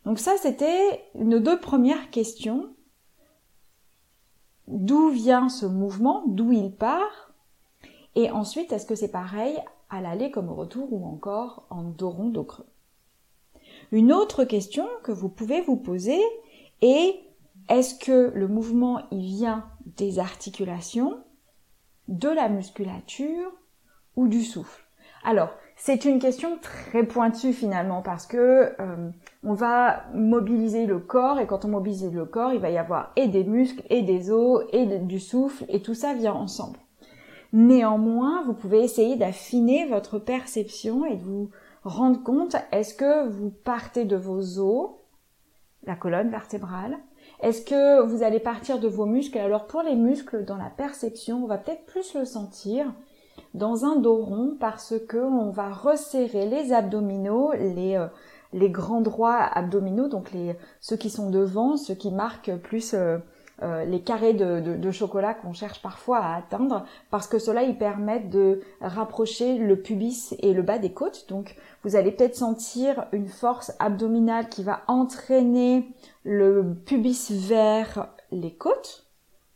Donc 0.04 0.18
ça, 0.18 0.36
c'était 0.36 1.02
nos 1.14 1.40
deux 1.40 1.58
premières 1.58 2.10
questions. 2.10 2.74
D'où 4.68 5.08
vient 5.08 5.48
ce 5.48 5.66
mouvement? 5.66 6.24
D'où 6.26 6.52
il 6.52 6.74
part? 6.74 7.32
Et 8.14 8.30
ensuite, 8.30 8.72
est-ce 8.72 8.86
que 8.86 8.94
c'est 8.94 9.10
pareil 9.10 9.58
à 9.90 10.00
l'aller 10.00 10.30
comme 10.30 10.50
au 10.50 10.54
retour 10.54 10.92
ou 10.92 11.06
encore 11.06 11.66
en 11.70 11.82
dos 11.82 12.10
rond, 12.10 12.28
dos 12.28 12.44
creux? 12.44 12.66
Une 13.94 14.12
autre 14.12 14.42
question 14.42 14.88
que 15.04 15.12
vous 15.12 15.28
pouvez 15.28 15.60
vous 15.60 15.76
poser 15.76 16.18
est 16.82 17.14
est-ce 17.68 17.94
que 17.94 18.32
le 18.34 18.48
mouvement 18.48 19.02
il 19.12 19.24
vient 19.24 19.66
des 19.86 20.18
articulations, 20.18 21.20
de 22.08 22.28
la 22.28 22.48
musculature 22.48 23.52
ou 24.16 24.26
du 24.26 24.42
souffle? 24.42 24.84
Alors, 25.22 25.50
c'est 25.76 26.06
une 26.06 26.18
question 26.18 26.58
très 26.60 27.04
pointue 27.04 27.52
finalement 27.52 28.02
parce 28.02 28.26
que 28.26 28.72
euh, 28.80 29.10
on 29.44 29.54
va 29.54 30.06
mobiliser 30.12 30.86
le 30.86 30.98
corps 30.98 31.38
et 31.38 31.46
quand 31.46 31.64
on 31.64 31.68
mobilise 31.68 32.12
le 32.12 32.24
corps, 32.24 32.52
il 32.52 32.58
va 32.58 32.70
y 32.70 32.78
avoir 32.78 33.12
et 33.14 33.28
des 33.28 33.44
muscles 33.44 33.84
et 33.90 34.02
des 34.02 34.32
os 34.32 34.64
et 34.72 34.86
du 34.86 35.20
souffle 35.20 35.66
et 35.68 35.82
tout 35.82 35.94
ça 35.94 36.14
vient 36.14 36.34
ensemble. 36.34 36.80
Néanmoins, 37.52 38.42
vous 38.42 38.54
pouvez 38.54 38.82
essayer 38.82 39.14
d'affiner 39.14 39.86
votre 39.86 40.18
perception 40.18 41.06
et 41.06 41.14
de 41.14 41.22
vous 41.22 41.50
rendre 41.84 42.22
compte 42.22 42.56
est-ce 42.72 42.94
que 42.94 43.28
vous 43.28 43.50
partez 43.50 44.04
de 44.04 44.16
vos 44.16 44.58
os, 44.58 44.90
la 45.84 45.96
colonne 45.96 46.30
vertébrale, 46.30 46.98
est-ce 47.40 47.62
que 47.62 48.02
vous 48.02 48.22
allez 48.22 48.40
partir 48.40 48.78
de 48.78 48.88
vos 48.88 49.06
muscles? 49.06 49.38
Alors 49.38 49.66
pour 49.66 49.82
les 49.82 49.96
muscles, 49.96 50.44
dans 50.44 50.56
la 50.56 50.70
perception, 50.70 51.44
on 51.44 51.46
va 51.46 51.58
peut-être 51.58 51.84
plus 51.86 52.14
le 52.14 52.24
sentir 52.24 52.92
dans 53.52 53.84
un 53.84 53.96
dos 53.96 54.16
rond 54.16 54.56
parce 54.58 54.94
que 55.08 55.18
on 55.18 55.50
va 55.50 55.70
resserrer 55.70 56.46
les 56.46 56.72
abdominaux, 56.72 57.52
les, 57.52 57.96
euh, 57.96 58.06
les 58.52 58.70
grands 58.70 59.00
droits 59.00 59.40
abdominaux, 59.40 60.08
donc 60.08 60.32
les, 60.32 60.56
ceux 60.80 60.96
qui 60.96 61.10
sont 61.10 61.30
devant, 61.30 61.76
ceux 61.76 61.94
qui 61.94 62.10
marquent 62.10 62.56
plus 62.56 62.94
euh, 62.94 63.18
euh, 63.64 63.86
les 63.86 64.00
carrés 64.00 64.34
de, 64.34 64.90
chocolat 64.90 65.32
qu'on 65.32 65.54
cherche 65.54 65.80
parfois 65.80 66.18
à 66.18 66.36
atteindre, 66.36 66.84
parce 67.10 67.26
que 67.26 67.38
cela 67.38 67.62
ils 67.62 67.78
permettent 67.78 68.28
de 68.28 68.60
rapprocher 68.82 69.56
le 69.56 69.80
pubis 69.80 70.36
et 70.40 70.52
le 70.52 70.60
bas 70.60 70.78
des 70.78 70.92
côtes. 70.92 71.26
Donc 71.30 71.56
vous 71.82 71.96
allez 71.96 72.12
peut-être 72.12 72.36
sentir 72.36 73.06
une 73.12 73.26
force 73.26 73.72
abdominale 73.78 74.50
qui 74.50 74.62
va 74.62 74.82
entraîner 74.86 75.88
le 76.24 76.74
pubis 76.84 77.30
vers 77.30 78.08
les 78.30 78.52
côtes. 78.52 79.06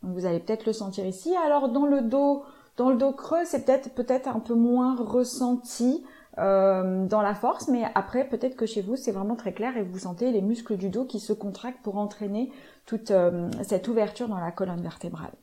Vous 0.01 0.25
allez 0.25 0.39
peut-être 0.39 0.65
le 0.65 0.73
sentir 0.73 1.05
ici. 1.05 1.35
Alors 1.45 1.69
dans 1.69 1.85
le 1.85 2.01
dos, 2.01 2.43
dans 2.77 2.89
le 2.89 2.97
dos 2.97 3.11
creux, 3.11 3.45
c'est 3.45 3.63
peut-être 3.63 3.93
peut-être 3.93 4.27
un 4.27 4.39
peu 4.39 4.55
moins 4.55 4.95
ressenti. 4.95 6.03
Euh, 6.39 7.05
dans 7.05 7.21
la 7.21 7.35
force, 7.35 7.67
mais 7.67 7.83
après 7.95 8.23
peut-être 8.23 8.55
que 8.55 8.65
chez 8.65 8.81
vous 8.81 8.95
c'est 8.95 9.11
vraiment 9.11 9.35
très 9.35 9.51
clair 9.51 9.75
et 9.75 9.83
vous 9.83 9.99
sentez 9.99 10.31
les 10.31 10.41
muscles 10.41 10.77
du 10.77 10.89
dos 10.89 11.03
qui 11.03 11.19
se 11.19 11.33
contractent 11.33 11.81
pour 11.83 11.97
entraîner 11.97 12.49
toute 12.85 13.11
euh, 13.11 13.49
cette 13.63 13.89
ouverture 13.89 14.29
dans 14.29 14.39
la 14.39 14.51
colonne 14.51 14.81
vertébrale. 14.81 15.33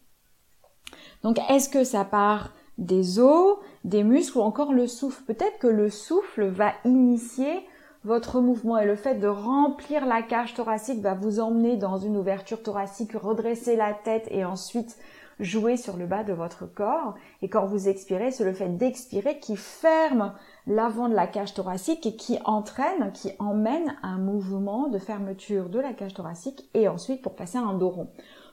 Donc 1.22 1.38
est-ce 1.50 1.68
que 1.68 1.84
ça 1.84 2.04
part 2.04 2.52
des 2.78 3.18
os, 3.18 3.58
des 3.84 4.04
muscles 4.04 4.38
ou 4.38 4.40
encore 4.40 4.72
le 4.72 4.86
souffle? 4.86 5.22
Peut-être 5.24 5.58
que 5.58 5.66
le 5.66 5.90
souffle 5.90 6.46
va 6.46 6.72
initier 6.86 7.66
votre 8.04 8.40
mouvement 8.40 8.78
et 8.78 8.86
le 8.86 8.96
fait 8.96 9.16
de 9.16 9.28
remplir 9.28 10.06
la 10.06 10.22
cage 10.22 10.54
thoracique 10.54 11.02
va 11.02 11.12
vous 11.12 11.40
emmener 11.40 11.76
dans 11.76 11.98
une 11.98 12.16
ouverture 12.16 12.62
thoracique, 12.62 13.12
redresser 13.12 13.76
la 13.76 13.92
tête 13.92 14.28
et 14.30 14.46
ensuite 14.46 14.96
jouer 15.40 15.76
sur 15.76 15.96
le 15.96 16.06
bas 16.06 16.24
de 16.24 16.32
votre 16.32 16.66
corps. 16.66 17.14
Et 17.42 17.48
quand 17.48 17.66
vous 17.66 17.88
expirez, 17.88 18.30
c'est 18.30 18.44
le 18.44 18.54
fait 18.54 18.76
d'expirer 18.76 19.38
qui 19.38 19.56
ferme 19.56 20.32
l'avant 20.66 21.08
de 21.08 21.14
la 21.14 21.26
cage 21.26 21.54
thoracique 21.54 22.16
qui 22.16 22.38
entraîne, 22.44 23.12
qui 23.12 23.30
emmène 23.38 23.96
un 24.02 24.18
mouvement 24.18 24.88
de 24.88 24.98
fermeture 24.98 25.68
de 25.68 25.78
la 25.78 25.92
cage 25.92 26.14
thoracique 26.14 26.68
et 26.74 26.88
ensuite 26.88 27.22
pour 27.22 27.36
passer 27.36 27.58
à 27.58 27.62
un 27.62 27.74
dos 27.74 27.90
rond. 27.90 28.08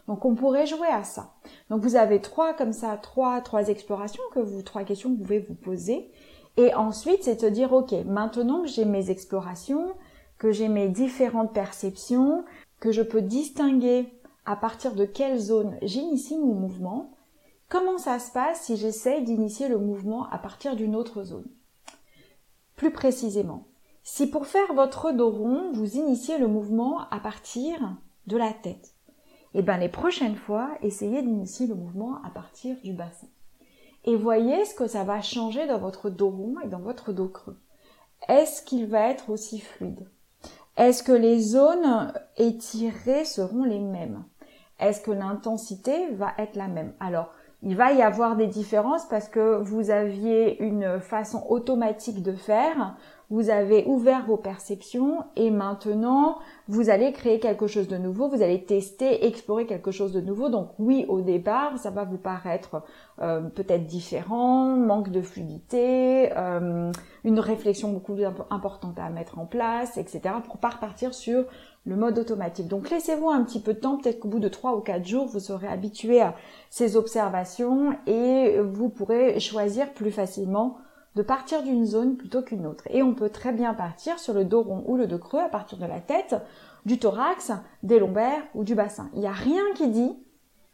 Donc 0.08 0.26
on 0.26 0.36
pourrait 0.36 0.68
jouer 0.68 0.88
à 0.88 1.04
ça. 1.04 1.34
Donc 1.70 1.82
vous 1.82 1.96
avez 1.96 2.22
trois 2.22 2.54
comme 2.54 2.74
ça, 2.74 2.98
trois, 2.98 3.42
trois 3.42 3.70
explorations 3.70 4.24
que 4.34 4.40
vous, 4.40 4.62
trois 4.62 4.84
questions 4.84 5.10
que 5.10 5.16
vous 5.16 5.24
pouvez 5.24 5.40
vous 5.40 5.56
poser. 5.56 6.12
Et 6.58 6.74
ensuite, 6.76 7.24
c'est 7.24 7.42
de 7.44 7.50
dire, 7.50 7.74
ok, 7.74 7.94
maintenant 8.06 8.62
que 8.62 8.68
j'ai 8.68 8.86
mes 8.86 9.10
explorations, 9.10 9.94
que 10.38 10.52
j'ai 10.52 10.68
mes 10.68 10.90
différentes 10.90 11.54
perceptions, 11.54 12.44
que 12.80 12.92
je 12.92 13.02
peux 13.02 13.22
distinguer 13.22 14.08
à 14.46 14.56
partir 14.56 14.94
de 14.94 15.06
quelle 15.06 15.40
zone 15.40 15.78
j'initie 15.82 16.38
mon 16.38 16.54
mouvement, 16.54 17.12
comment 17.70 17.98
ça 17.98 18.20
se 18.20 18.32
passe 18.32 18.62
si 18.62 18.76
j'essaye 18.76 19.24
d'initier 19.24 19.68
le 19.68 19.80
mouvement 19.80 20.30
à 20.30 20.38
partir 20.38 20.76
d'une 20.76 20.96
autre 20.96 21.24
zone? 21.24 21.48
Plus 22.76 22.92
précisément, 22.92 23.66
si 24.04 24.28
pour 24.28 24.48
faire 24.48 24.74
votre 24.74 25.12
dos 25.12 25.30
rond, 25.30 25.72
vous 25.74 25.96
initiez 25.96 26.38
le 26.38 26.48
mouvement 26.48 27.08
à 27.10 27.20
partir 27.20 27.78
de 28.28 28.38
la 28.38 28.52
tête, 28.52 28.96
et 29.54 29.60
eh 29.60 29.62
bien 29.62 29.78
les 29.78 29.90
prochaines 29.90 30.36
fois, 30.36 30.70
essayez 30.82 31.22
d'initier 31.22 31.68
le 31.68 31.76
mouvement 31.76 32.18
à 32.24 32.30
partir 32.30 32.76
du 32.84 32.92
bassin. 32.92 33.28
Et 34.06 34.16
voyez 34.16 34.66
ce 34.66 34.76
que 34.76 34.88
ça 34.88 35.04
va 35.04 35.22
changer 35.22 35.68
dans 35.68 35.78
votre 35.78 36.10
dos 36.10 36.30
rond 36.30 36.56
et 36.64 36.68
dans 36.68 36.80
votre 36.80 37.14
dos 37.14 37.30
creux. 37.30 37.58
Est-ce 38.28 38.64
qu'il 38.64 38.88
va 38.88 39.10
être 39.10 39.30
aussi 39.30 39.60
fluide? 39.60 40.08
Est-ce 40.76 41.04
que 41.04 41.12
les 41.12 41.40
zones 41.40 42.12
étirées 42.38 43.26
seront 43.26 43.64
les 43.64 43.80
mêmes? 43.80 44.24
Est-ce 44.80 45.02
que 45.02 45.12
l'intensité 45.12 46.10
va 46.12 46.34
être 46.38 46.56
la 46.56 46.68
même? 46.68 46.94
Alors, 47.00 47.32
il 47.64 47.78
va 47.78 47.94
y 47.94 48.02
avoir 48.02 48.36
des 48.36 48.48
différences 48.48 49.06
parce 49.06 49.30
que 49.30 49.62
vous 49.62 49.90
aviez 49.90 50.62
une 50.62 51.00
façon 51.00 51.46
automatique 51.48 52.22
de 52.22 52.34
faire, 52.34 52.96
vous 53.30 53.50
avez 53.50 53.86
ouvert 53.88 54.26
vos 54.26 54.36
perceptions 54.38 55.24
et 55.38 55.50
maintenant 55.50 56.40
vous 56.68 56.90
allez 56.90 57.14
créer 57.14 57.40
quelque 57.40 57.68
chose 57.68 57.88
de 57.88 57.98
nouveau, 57.98 58.28
vous 58.28 58.42
allez 58.42 58.64
tester, 58.66 59.26
explorer 59.26 59.66
quelque 59.66 59.92
chose 59.92 60.12
de 60.12 60.20
nouveau. 60.20 60.50
Donc 60.50 60.72
oui, 60.78 61.06
au 61.08 61.22
départ, 61.22 61.78
ça 61.78 61.90
va 61.90 62.04
vous 62.04 62.18
paraître 62.18 62.84
euh, 63.22 63.42
peut-être 63.42 63.86
différent, 63.86 64.76
manque 64.76 65.10
de 65.10 65.22
fluidité, 65.22 66.32
euh, 66.38 66.92
une 67.24 67.40
réflexion 67.40 67.92
beaucoup 67.92 68.14
plus 68.14 68.26
importante 68.50 69.00
à 69.00 69.10
mettre 69.10 69.40
en 69.40 69.46
place, 69.46 69.98
etc. 69.98 70.36
pour 70.46 70.58
pas 70.58 70.70
repartir 70.70 71.14
sur 71.14 71.46
le 71.86 71.96
mode 71.96 72.18
automatique. 72.18 72.68
Donc 72.68 72.90
laissez-vous 72.90 73.30
un 73.30 73.44
petit 73.44 73.60
peu 73.60 73.74
de 73.74 73.80
temps, 73.80 73.98
peut-être 73.98 74.20
qu'au 74.20 74.30
bout 74.30 74.40
de 74.40 74.48
trois 74.48 74.76
ou 74.76 74.80
quatre 74.80 75.06
jours, 75.06 75.28
vous 75.28 75.40
serez 75.40 75.68
habitué 75.68 76.22
à 76.22 76.36
ces 76.70 76.96
observations 76.96 77.96
et 78.08 78.60
vous 78.60 78.90
pourrez 78.90 79.40
choisir 79.40 79.92
plus 79.94 80.12
facilement 80.12 80.78
de 81.16 81.22
partir 81.22 81.62
d'une 81.62 81.86
zone 81.86 82.16
plutôt 82.16 82.42
qu'une 82.42 82.66
autre. 82.66 82.86
Et 82.90 83.04
on 83.04 83.14
peut 83.14 83.30
très 83.30 83.52
bien 83.52 83.74
partir 83.74 84.18
sur 84.20 84.34
le 84.34 84.46
dos 84.46 84.64
rond 84.64 84.84
ou 84.88 84.98
le 84.98 85.08
dos 85.08 85.20
creux 85.20 85.42
à 85.42 85.50
partir 85.50 85.78
de 85.78 85.86
la 85.86 86.00
tête, 86.00 86.36
du 86.86 87.00
thorax, 87.00 87.52
des 87.84 88.00
lombaires 88.00 88.44
ou 88.56 88.64
du 88.64 88.76
bassin. 88.76 89.10
Il 89.14 89.20
n'y 89.20 89.28
a 89.28 89.32
rien 89.32 89.64
qui 89.76 89.90
dit 89.90 90.18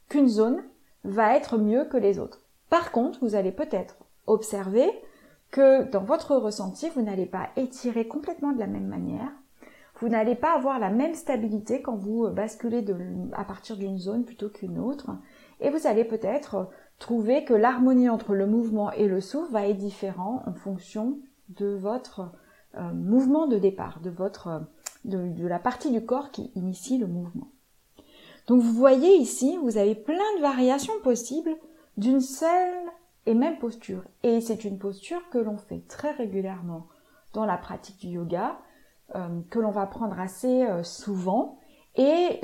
qu'une 0.08 0.30
zone 0.30 0.64
va 1.04 1.36
être 1.36 1.58
mieux 1.58 1.86
que 1.86 1.98
les 1.98 2.20
autres. 2.20 2.42
Par 2.70 2.92
contre, 2.92 3.20
vous 3.22 3.36
allez 3.36 3.52
peut-être 3.52 3.98
observer 4.28 4.90
que 5.52 5.90
dans 5.90 6.04
votre 6.04 6.36
ressenti, 6.36 6.90
vous 6.90 7.02
n'allez 7.02 7.26
pas 7.26 7.50
étirer 7.56 8.08
complètement 8.08 8.52
de 8.52 8.60
la 8.60 8.68
même 8.68 8.88
manière, 8.88 9.32
vous 10.00 10.10
n'allez 10.10 10.36
pas 10.36 10.56
avoir 10.56 10.80
la 10.80 10.90
même 10.90 11.14
stabilité 11.14 11.82
quand 11.82 11.96
vous 11.96 12.30
basculez 12.30 12.86
à 13.34 13.44
partir 13.44 13.76
d'une 13.76 13.98
zone 13.98 14.24
plutôt 14.24 14.50
qu'une 14.50 14.80
autre. 14.80 15.12
Et 15.60 15.70
vous 15.70 15.88
allez 15.88 16.06
peut-être 16.06 16.70
trouver 17.00 17.44
que 17.44 17.54
l'harmonie 17.54 18.10
entre 18.10 18.34
le 18.34 18.48
mouvement 18.48 18.92
et 18.92 19.08
le 19.08 19.22
souffle 19.22 19.52
va 19.52 19.68
être 19.68 19.78
différent 19.78 20.44
en 20.46 20.54
fonction 20.54 21.20
de 21.50 21.76
votre 21.76 22.32
euh, 22.78 22.94
mouvement 22.94 23.48
de 23.48 23.58
départ, 23.58 24.00
de 24.02 24.10
votre 24.10 24.62
de, 25.06 25.48
la 25.48 25.60
partie 25.60 25.92
du 25.92 26.06
corps 26.06 26.32
qui 26.32 26.52
initie 26.56 26.98
le 26.98 27.08
mouvement. 27.08 27.50
Donc 28.48 28.62
vous 28.62 28.74
voyez 28.74 29.16
ici, 29.16 29.58
vous 29.62 29.78
avez 29.78 29.96
plein 29.96 30.36
de 30.38 30.42
variations 30.42 30.94
possibles 31.04 31.56
d'une 31.98 32.22
seule 32.22 32.90
et 33.26 33.34
même 33.34 33.60
posture. 33.60 34.04
Et 34.24 34.42
c'est 34.42 34.66
une 34.66 34.80
posture 34.80 35.22
que 35.30 35.38
l'on 35.38 35.58
fait 35.58 35.84
très 35.88 36.12
régulièrement 36.12 36.88
dans 37.34 37.46
la 37.46 37.58
pratique 37.58 38.00
du 38.00 38.08
yoga. 38.08 38.60
Euh, 39.16 39.42
que 39.50 39.58
l'on 39.58 39.72
va 39.72 39.88
prendre 39.88 40.20
assez 40.20 40.64
euh, 40.66 40.84
souvent. 40.84 41.58
Et 41.96 42.40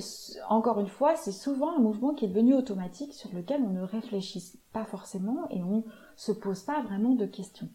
encore 0.50 0.80
une 0.80 0.88
fois, 0.88 1.16
c'est 1.16 1.32
souvent 1.32 1.76
un 1.76 1.80
mouvement 1.80 2.16
qui 2.16 2.26
est 2.26 2.28
devenu 2.28 2.56
automatique 2.56 3.14
sur 3.14 3.32
lequel 3.34 3.62
on 3.62 3.70
ne 3.70 3.84
réfléchit 3.84 4.60
pas 4.74 4.84
forcément 4.84 5.48
et 5.52 5.62
on 5.62 5.84
se 6.16 6.32
pose 6.32 6.64
pas 6.64 6.82
vraiment 6.82 7.14
de 7.14 7.28
questions. 7.28 7.70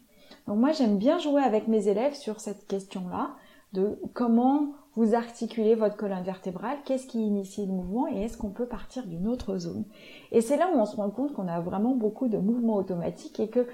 Donc 0.47 0.57
moi 0.57 0.73
j'aime 0.73 0.97
bien 0.97 1.19
jouer 1.19 1.41
avec 1.41 1.69
mes 1.69 1.87
élèves 1.87 2.13
sur 2.13 2.41
cette 2.41 2.67
question-là 2.67 3.31
de 3.71 3.97
comment 4.13 4.73
vous 4.95 5.15
articulez 5.15 5.75
votre 5.75 5.95
colonne 5.95 6.23
vertébrale, 6.23 6.77
qu'est-ce 6.83 7.07
qui 7.07 7.25
initie 7.25 7.65
le 7.65 7.71
mouvement 7.71 8.07
et 8.09 8.23
est-ce 8.23 8.37
qu'on 8.37 8.49
peut 8.49 8.67
partir 8.67 9.07
d'une 9.07 9.27
autre 9.27 9.57
zone. 9.57 9.85
Et 10.33 10.41
c'est 10.41 10.57
là 10.57 10.69
où 10.73 10.77
on 10.77 10.85
se 10.85 10.97
rend 10.97 11.09
compte 11.09 11.31
qu'on 11.31 11.47
a 11.47 11.61
vraiment 11.61 11.95
beaucoup 11.95 12.27
de 12.27 12.37
mouvements 12.37 12.75
automatiques 12.75 13.39
et 13.39 13.49
que 13.49 13.65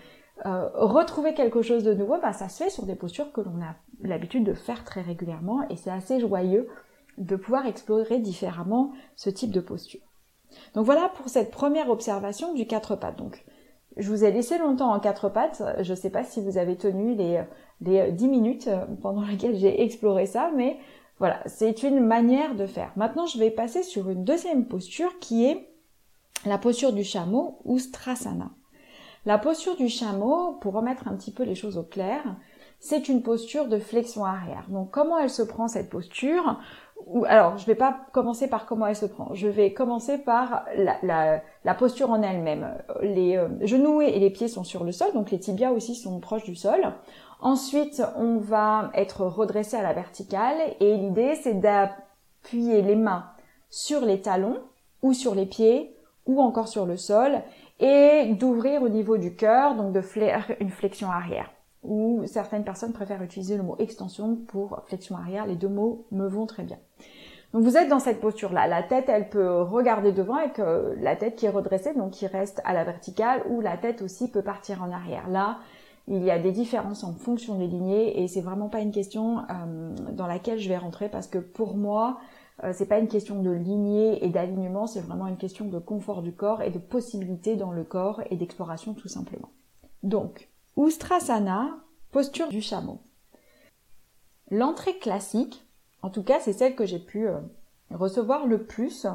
euh, 0.46 0.70
retrouver 0.76 1.34
quelque 1.34 1.64
chose 1.64 1.84
de 1.84 1.96
nouveau, 1.96 2.18
bah, 2.22 2.34
ça 2.34 2.48
se 2.48 2.64
fait 2.64 2.70
sur 2.70 2.86
des 2.86 2.96
postures 2.96 3.32
que 3.32 3.42
l'on 3.42 3.60
a 3.62 3.76
l'habitude 4.02 4.44
de 4.44 4.54
faire 4.54 4.84
très 4.84 5.02
régulièrement 5.02 5.68
et 5.70 5.76
c'est 5.76 5.92
assez 5.92 6.20
joyeux 6.20 6.68
de 7.18 7.36
pouvoir 7.36 7.66
explorer 7.66 8.20
différemment 8.20 8.92
ce 9.16 9.30
type 9.30 9.52
de 9.52 9.62
posture. 9.62 10.02
Donc 10.76 10.86
voilà 10.86 11.10
pour 11.10 11.30
cette 11.30 11.52
première 11.52 11.90
observation 11.90 12.54
du 12.54 12.68
quatre 12.68 12.96
pattes. 12.96 13.18
Donc 13.18 13.44
je 13.98 14.10
vous 14.10 14.24
ai 14.24 14.32
laissé 14.32 14.58
longtemps 14.60 14.94
en 14.94 15.00
quatre 15.00 15.30
pattes. 15.30 15.64
Je 15.82 15.92
ne 15.92 15.96
sais 15.96 16.12
pas 16.12 16.24
si 16.24 16.42
vous 16.42 16.58
avez 16.58 16.78
tenu 16.78 17.16
les, 17.16 17.44
les 17.82 18.12
10 18.12 18.28
minutes 18.28 18.70
pendant 19.02 19.22
lesquelles 19.22 19.56
j'ai 19.56 19.82
exploré 19.82 20.26
ça, 20.28 20.52
mais 20.56 20.78
voilà, 21.20 21.42
c'est 21.48 21.82
une 21.82 22.00
manière 22.00 22.56
de 22.56 22.68
faire. 22.68 22.92
Maintenant, 22.96 23.26
je 23.26 23.40
vais 23.40 23.50
passer 23.50 23.82
sur 23.82 24.10
une 24.10 24.24
deuxième 24.24 24.68
posture 24.68 25.18
qui 25.20 25.46
est 25.46 25.70
la 26.46 26.60
posture 26.60 26.94
du 26.94 27.04
chameau 27.04 27.60
ou 27.66 27.80
strasana. 27.80 28.52
La 29.26 29.40
posture 29.40 29.76
du 29.76 29.90
chameau, 29.90 30.54
pour 30.62 30.74
remettre 30.74 31.08
un 31.08 31.16
petit 31.16 31.32
peu 31.32 31.44
les 31.44 31.56
choses 31.56 31.78
au 31.78 31.84
clair, 31.84 32.22
c'est 32.80 33.10
une 33.10 33.24
posture 33.24 33.68
de 33.68 33.80
flexion 33.80 34.26
arrière. 34.26 34.66
Donc 34.70 34.92
comment 34.92 35.18
elle 35.18 35.30
se 35.30 35.42
prend 35.42 35.68
cette 35.68 35.90
posture? 35.90 36.60
Alors 37.26 37.58
je 37.58 37.64
ne 37.64 37.68
vais 37.68 37.76
pas 37.76 37.98
commencer 38.12 38.48
par 38.48 38.66
comment 38.66 38.88
elle 38.88 38.96
se 38.96 39.06
prend. 39.06 39.34
Je 39.34 39.48
vais 39.48 39.74
commencer 39.74 40.18
par 40.18 40.66
la, 40.76 41.74
posture 41.76 42.12
en 42.12 42.22
elle-même. 42.22 42.76
Les 43.02 43.38
euh, 43.38 43.48
genoux 43.62 44.02
et 44.02 44.20
les 44.20 44.30
pieds 44.30 44.48
sont 44.48 44.64
sur 44.64 44.84
le 44.84 44.92
sol, 44.92 45.14
donc 45.14 45.32
les 45.32 45.40
tibias 45.40 45.72
aussi 45.72 45.96
sont 45.96 46.20
proches 46.20 46.44
du 46.44 46.56
sol. 46.56 46.94
Ensuite, 47.40 48.02
on 48.16 48.38
va 48.38 48.92
être 48.94 49.26
redressé 49.26 49.78
à 49.78 49.84
la 49.84 49.94
verticale 49.94 50.58
et 50.80 50.98
l'idée 50.98 51.36
c'est 51.36 51.54
d'appuyer 51.54 52.82
les 52.82 52.96
mains 52.96 53.26
sur 53.70 54.02
les 54.02 54.22
talons 54.22 54.60
ou 55.02 55.14
sur 55.14 55.36
les 55.36 55.46
pieds 55.46 55.96
ou 56.26 56.42
encore 56.42 56.68
sur 56.68 56.86
le 56.86 56.98
sol 56.98 57.42
et 57.80 58.34
d'ouvrir 58.34 58.82
au 58.82 58.90
niveau 58.90 59.18
du 59.18 59.36
cœur, 59.36 59.76
donc 59.76 59.94
de 59.94 60.02
faire 60.02 60.52
une 60.60 60.70
flexion 60.70 61.12
arrière. 61.12 61.50
Ou 61.88 62.22
certaines 62.26 62.64
personnes 62.64 62.94
préfèrent 62.94 63.24
utiliser 63.24 63.58
le 63.58 63.64
mot 63.64 63.76
extension 63.80 64.36
pour 64.36 64.82
flexion 64.86 65.16
arrière. 65.18 65.48
Les 65.48 65.56
deux 65.56 65.70
mots 65.70 66.06
me 66.12 66.28
vont 66.28 66.46
très 66.46 66.64
bien. 66.64 66.78
Donc 67.54 67.64
vous 67.64 67.78
êtes 67.78 67.90
dans 67.90 68.00
cette 68.00 68.20
posture-là. 68.20 68.68
La 68.68 68.84
tête, 68.84 69.06
elle 69.08 69.30
peut 69.30 69.62
regarder 69.62 70.12
devant 70.12 70.36
avec 70.36 70.58
la 70.58 71.16
tête 71.16 71.38
qui 71.38 71.46
est 71.46 71.50
redressée, 71.50 71.94
donc 71.94 72.12
qui 72.12 72.28
reste 72.28 72.62
à 72.66 72.74
la 72.74 72.84
verticale, 72.84 73.42
ou 73.50 73.62
la 73.62 73.78
tête 73.78 74.02
aussi 74.02 74.30
peut 74.30 74.42
partir 74.42 74.84
en 74.84 74.92
arrière. 74.92 75.30
Là, 75.30 75.60
il 76.08 76.24
y 76.24 76.32
a 76.32 76.40
des 76.40 76.52
différences 76.52 77.04
en 77.04 77.14
fonction 77.14 77.58
des 77.58 77.68
lignées 77.68 78.22
et 78.22 78.28
c'est 78.28 78.42
vraiment 78.42 78.70
pas 78.70 78.80
une 78.80 78.92
question 78.92 79.40
euh, 79.40 79.94
dans 80.14 80.28
laquelle 80.28 80.58
je 80.58 80.70
vais 80.70 80.78
rentrer 80.78 81.10
parce 81.10 81.28
que 81.28 81.38
pour 81.38 81.76
moi, 81.76 82.20
euh, 82.64 82.72
c'est 82.74 82.86
pas 82.86 83.00
une 83.00 83.10
question 83.10 83.42
de 83.42 83.52
lignée 83.52 84.24
et 84.24 84.30
d'alignement, 84.30 84.88
c'est 84.88 85.02
vraiment 85.02 85.28
une 85.28 85.38
question 85.38 85.66
de 85.66 85.80
confort 85.80 86.22
du 86.22 86.32
corps 86.32 86.62
et 86.62 86.70
de 86.70 86.80
possibilités 86.80 87.58
dans 87.58 87.72
le 87.72 87.84
corps 87.84 88.22
et 88.30 88.38
d'exploration 88.38 88.94
tout 88.94 89.10
simplement. 89.10 89.50
Donc, 90.04 90.50
Ustrasana, 90.78 91.80
posture 92.12 92.50
du 92.50 92.62
chameau. 92.62 93.02
L'entrée 94.52 94.98
classique, 95.00 95.66
en 96.04 96.10
tout 96.10 96.24
cas 96.24 96.40
c'est 96.40 96.54
celle 96.54 96.76
que 96.76 96.86
j'ai 96.86 97.00
pu 97.00 97.28
euh, 97.28 97.40
recevoir 97.92 98.46
le 98.46 98.64
plus 98.64 99.06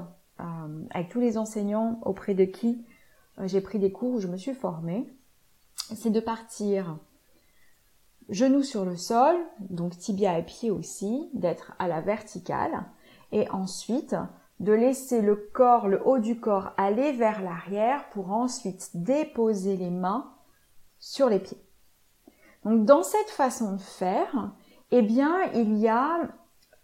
euh, 0.41 0.85
avec 0.91 1.09
tous 1.09 1.21
les 1.21 1.39
enseignants 1.39 2.01
auprès 2.05 2.35
de 2.35 2.45
qui 2.45 2.85
j'ai 3.45 3.61
pris 3.61 3.79
des 3.79 3.93
cours 3.93 4.15
où 4.15 4.21
je 4.21 4.29
me 4.29 4.37
suis 4.37 4.55
formée, 4.55 5.07
c'est 5.95 6.11
de 6.11 6.21
partir 6.21 6.99
genoux 8.29 8.63
sur 8.63 8.85
le 8.85 8.97
sol, 8.97 9.37
donc 9.61 9.97
tibia 9.99 10.39
et 10.39 10.45
pied 10.45 10.71
aussi, 10.71 11.31
d'être 11.35 11.73
à 11.79 11.89
la 11.89 12.01
verticale, 12.01 12.85
et 13.33 13.51
ensuite 13.51 14.17
de 14.61 14.73
laisser 14.73 15.23
le 15.23 15.37
corps, 15.37 15.89
le 15.89 16.07
haut 16.07 16.19
du 16.19 16.39
corps 16.39 16.73
aller 16.77 17.13
vers 17.13 17.43
l'arrière 17.43 18.09
pour 18.11 18.31
ensuite 18.31 18.91
déposer 18.95 19.77
les 19.77 19.91
mains 19.91 20.31
sur 21.03 21.29
les 21.29 21.41
pieds. 21.41 21.61
Donc 22.65 22.85
dans 22.85 23.03
cette 23.03 23.31
façon 23.31 23.73
de 23.73 23.81
faire, 23.81 24.53
eh 24.93 25.03
bien, 25.03 25.43
il 25.53 25.77
y 25.77 25.89
a 25.89 26.21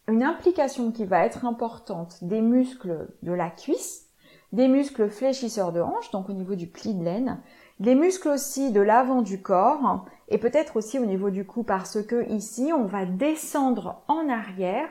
une 0.08 0.24
implication 0.24 0.90
qui 0.90 1.04
va 1.04 1.24
être 1.24 1.44
importante 1.44 2.18
des 2.22 2.40
muscles 2.40 3.08
de 3.22 3.32
la 3.32 3.48
cuisse, 3.48 4.08
des 4.52 4.66
muscles 4.66 5.08
fléchisseurs 5.08 5.72
de 5.72 5.80
hanche, 5.80 6.10
donc 6.10 6.28
au 6.28 6.32
niveau 6.32 6.56
du 6.56 6.66
pli 6.66 6.94
de 6.94 7.04
laine, 7.04 7.40
les 7.78 7.94
muscles 7.94 8.28
aussi 8.28 8.72
de 8.72 8.80
l'avant 8.80 9.22
du 9.22 9.40
corps 9.40 10.04
et 10.26 10.38
peut-être 10.38 10.76
aussi 10.76 10.98
au 10.98 11.06
niveau 11.06 11.30
du 11.30 11.46
cou 11.46 11.62
parce 11.62 12.02
que 12.02 12.28
ici 12.28 12.72
on 12.76 12.86
va 12.86 13.06
descendre 13.06 14.02
en 14.08 14.28
arrière 14.28 14.88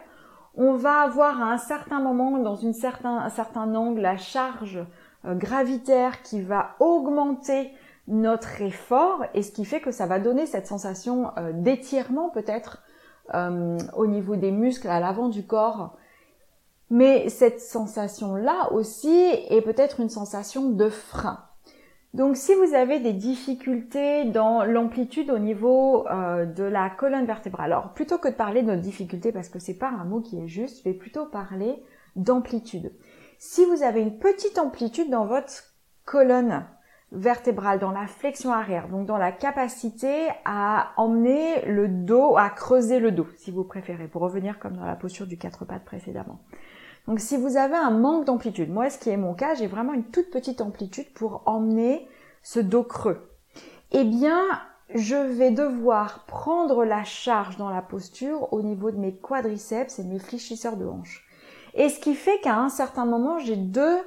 on 0.57 0.73
va 0.73 1.01
avoir 1.01 1.39
à 1.41 1.51
un 1.53 1.59
certain 1.59 1.99
moment, 1.99 2.39
dans 2.39 2.55
une 2.55 2.73
certain, 2.73 3.17
un 3.17 3.29
certain 3.29 3.75
angle, 3.75 4.01
la 4.01 4.17
charge 4.17 4.79
euh, 5.25 5.35
gravitaire 5.35 6.23
qui 6.23 6.41
va 6.41 6.75
augmenter 6.79 7.71
notre 8.07 8.61
effort 8.61 9.25
et 9.33 9.43
ce 9.43 9.51
qui 9.51 9.65
fait 9.65 9.81
que 9.81 9.91
ça 9.91 10.05
va 10.05 10.19
donner 10.19 10.45
cette 10.45 10.67
sensation 10.67 11.31
euh, 11.37 11.51
d'étirement 11.53 12.29
peut-être 12.29 12.83
euh, 13.33 13.77
au 13.95 14.07
niveau 14.07 14.35
des 14.35 14.51
muscles 14.51 14.87
à 14.87 14.99
l'avant 14.99 15.27
du 15.27 15.45
corps. 15.45 15.97
Mais 16.89 17.27
cette 17.27 17.59
sensation-là 17.59 18.71
aussi 18.71 19.13
est 19.49 19.61
peut-être 19.61 19.99
une 19.99 20.09
sensation 20.09 20.69
de 20.69 20.87
frein. 20.87 21.43
Donc 22.13 22.37
si 22.37 22.53
vous 22.55 22.73
avez 22.73 22.99
des 23.01 23.11
difficultés 23.11 24.23
dans 24.23 24.63
l'amplitude 24.63 25.29
au 25.29 25.37
niveau 25.37 26.07
euh, 26.07 26.45
de 26.45 26.63
la 26.63 26.89
colonne 26.89 27.25
vertébrale, 27.25 27.73
alors 27.73 27.93
plutôt 27.93 28.17
que 28.17 28.29
de 28.29 28.33
parler 28.33 28.63
de 28.63 28.75
difficulté 28.75 29.33
parce 29.33 29.49
que 29.49 29.59
c'est 29.59 29.77
pas 29.77 29.89
un 29.89 30.05
mot 30.05 30.21
qui 30.21 30.39
est 30.39 30.47
juste, 30.47 30.79
je 30.79 30.83
vais 30.85 30.95
plutôt 30.95 31.25
parler 31.25 31.83
d'amplitude. 32.15 32.93
Si 33.37 33.65
vous 33.65 33.83
avez 33.83 34.01
une 34.01 34.17
petite 34.17 34.57
amplitude 34.57 35.09
dans 35.09 35.25
votre 35.25 35.51
colonne 36.05 36.65
vertébrale, 37.11 37.79
dans 37.79 37.91
la 37.91 38.07
flexion 38.07 38.51
arrière, 38.51 38.89
donc 38.89 39.05
dans 39.05 39.17
la 39.17 39.31
capacité 39.31 40.27
à 40.45 40.91
emmener 40.97 41.65
le 41.65 41.87
dos, 41.87 42.37
à 42.37 42.49
creuser 42.49 42.99
le 42.99 43.11
dos, 43.11 43.27
si 43.37 43.51
vous 43.51 43.63
préférez, 43.63 44.07
pour 44.07 44.21
revenir 44.21 44.59
comme 44.59 44.75
dans 44.75 44.85
la 44.85 44.95
posture 44.95 45.27
du 45.27 45.37
quatre 45.37 45.65
pattes 45.65 45.85
précédemment. 45.85 46.39
Donc 47.07 47.21
si 47.21 47.37
vous 47.37 47.55
avez 47.55 47.77
un 47.77 47.91
manque 47.91 48.25
d'amplitude, 48.25 48.69
moi 48.69 48.89
ce 48.89 48.99
qui 48.99 49.09
est 49.09 49.17
mon 49.17 49.33
cas, 49.33 49.55
j'ai 49.55 49.67
vraiment 49.67 49.93
une 49.93 50.03
toute 50.03 50.29
petite 50.29 50.59
amplitude 50.59 51.11
pour 51.13 51.43
emmener 51.45 52.07
ce 52.43 52.59
dos 52.59 52.83
creux. 52.83 53.31
Eh 53.91 54.03
bien, 54.03 54.41
je 54.93 55.15
vais 55.15 55.51
devoir 55.51 56.25
prendre 56.25 56.83
la 56.83 57.05
charge 57.05 57.55
dans 57.55 57.69
la 57.69 57.81
posture 57.81 58.51
au 58.51 58.61
niveau 58.61 58.91
de 58.91 58.97
mes 58.97 59.15
quadriceps 59.15 59.99
et 59.99 60.03
de 60.03 60.09
mes 60.09 60.19
fléchisseurs 60.19 60.75
de 60.75 60.85
hanches. 60.85 61.25
Et 61.73 61.89
ce 61.89 61.99
qui 61.99 62.15
fait 62.15 62.39
qu'à 62.41 62.57
un 62.57 62.69
certain 62.69 63.05
moment, 63.05 63.39
j'ai 63.39 63.55
deux 63.55 63.99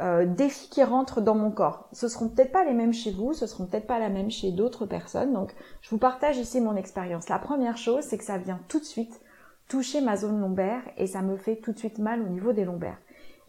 euh, 0.00 0.24
défis 0.26 0.70
qui 0.70 0.82
rentrent 0.82 1.20
dans 1.20 1.34
mon 1.34 1.50
corps. 1.50 1.88
Ce 1.92 2.08
seront 2.08 2.28
peut-être 2.28 2.52
pas 2.52 2.64
les 2.64 2.72
mêmes 2.72 2.92
chez 2.92 3.10
vous, 3.10 3.32
ce 3.32 3.46
seront 3.46 3.66
peut-être 3.66 3.86
pas 3.86 3.98
la 3.98 4.08
même 4.08 4.30
chez 4.30 4.50
d'autres 4.50 4.86
personnes. 4.86 5.32
Donc, 5.32 5.54
je 5.82 5.90
vous 5.90 5.98
partage 5.98 6.38
ici 6.38 6.60
mon 6.60 6.76
expérience. 6.76 7.28
La 7.28 7.38
première 7.38 7.76
chose, 7.76 8.04
c'est 8.04 8.18
que 8.18 8.24
ça 8.24 8.38
vient 8.38 8.60
tout 8.68 8.80
de 8.80 8.84
suite 8.84 9.20
toucher 9.68 10.00
ma 10.00 10.16
zone 10.16 10.40
lombaire 10.40 10.82
et 10.96 11.06
ça 11.06 11.22
me 11.22 11.36
fait 11.36 11.56
tout 11.56 11.72
de 11.72 11.78
suite 11.78 11.98
mal 11.98 12.22
au 12.22 12.28
niveau 12.28 12.52
des 12.52 12.64
lombaires. 12.64 12.98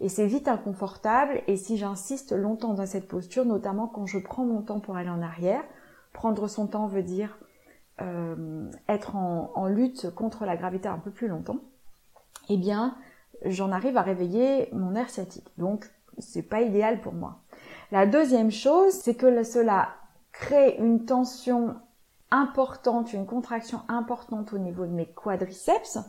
Et 0.02 0.10
c'est 0.10 0.28
vite 0.28 0.48
inconfortable 0.48 1.42
et 1.48 1.58
si 1.58 1.78
j'insiste 1.78 2.32
longtemps 2.32 2.74
dans 2.74 2.86
cette 2.86 3.08
posture, 3.08 3.46
notamment 3.46 3.88
quand 3.88 4.06
je 4.06 4.20
prends 4.20 4.46
mon 4.46 4.62
temps 4.62 4.80
pour 4.80 4.98
aller 4.98 5.10
en 5.10 5.22
arrière, 5.22 5.64
prendre 6.12 6.48
son 6.48 6.68
temps 6.68 6.88
veut 6.88 7.04
dire 7.04 7.38
euh, 8.02 8.70
être 8.90 9.16
en, 9.16 9.68
lutte 9.68 10.10
contre 10.12 10.46
la 10.46 10.58
gravité 10.58 10.88
un 10.88 10.98
peu 10.98 11.12
plus 11.12 11.28
longtemps, 11.28 11.60
eh 12.50 12.58
bien 12.58 12.96
j'en 13.46 13.72
arrive 13.72 13.96
à 13.96 14.02
réveiller 14.02 14.70
mon 14.74 14.96
air 14.96 15.10
sciatique. 15.10 15.48
Donc 15.58 15.90
c'est 16.17 16.43
pas 16.43 16.62
idéal 16.62 17.02
pour 17.02 17.13
moi. 17.13 17.39
La 17.91 18.06
deuxième 18.06 18.52
chose, 18.52 18.93
c'est 18.93 19.15
que 19.15 19.43
cela 19.43 19.89
crée 20.32 20.78
une 20.80 21.06
tension 21.06 21.76
importante, 22.32 23.13
une 23.13 23.26
contraction 23.26 23.82
importante 23.89 24.54
au 24.54 24.58
niveau 24.58 24.86
de 24.86 24.91
mes 24.91 25.06
quadriceps, 25.06 26.00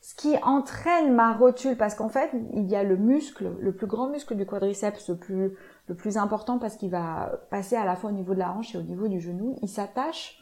ce 0.00 0.14
qui 0.14 0.36
entraîne 0.42 1.12
ma 1.12 1.32
rotule 1.32 1.76
parce 1.76 1.94
qu'en 1.94 2.08
fait, 2.08 2.30
il 2.54 2.68
y 2.68 2.76
a 2.76 2.84
le 2.84 2.96
muscle, 2.96 3.52
le 3.60 3.74
plus 3.74 3.86
grand 3.86 4.08
muscle 4.08 4.36
du 4.36 4.46
quadriceps, 4.46 5.10
le 5.10 5.94
plus, 5.94 6.16
important 6.16 6.58
parce 6.58 6.76
qu'il 6.76 6.90
va 6.90 7.40
passer 7.50 7.76
à 7.76 7.84
la 7.84 7.96
fois 7.96 8.10
au 8.10 8.12
niveau 8.12 8.34
de 8.34 8.38
la 8.38 8.52
hanche 8.52 8.74
et 8.74 8.78
au 8.78 8.82
niveau 8.82 9.08
du 9.08 9.20
genou, 9.20 9.56
il 9.62 9.68
s'attache 9.68 10.38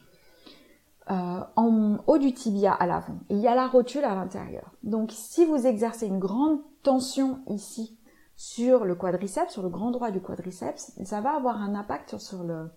euh, 1.10 1.40
en 1.56 1.98
haut 2.06 2.18
du 2.18 2.32
tibia 2.32 2.72
à 2.72 2.86
l'avant. 2.86 3.18
il 3.30 3.38
y 3.38 3.48
a 3.48 3.54
la 3.54 3.66
rotule 3.66 4.04
à 4.04 4.14
l'intérieur. 4.14 4.70
Donc 4.82 5.10
si 5.12 5.44
vous 5.44 5.66
exercez 5.66 6.06
une 6.06 6.18
grande 6.18 6.60
tension 6.82 7.40
ici 7.48 7.98
sur 8.40 8.86
le 8.86 8.94
quadriceps, 8.94 9.52
sur 9.52 9.62
le 9.62 9.68
grand 9.68 9.90
droit 9.90 10.10
du 10.10 10.22
quadriceps, 10.22 10.92
ça 11.04 11.20
va 11.20 11.36
avoir 11.36 11.60
un 11.60 11.74
impact 11.74 12.16
sur 12.16 12.42
le, 12.42 12.70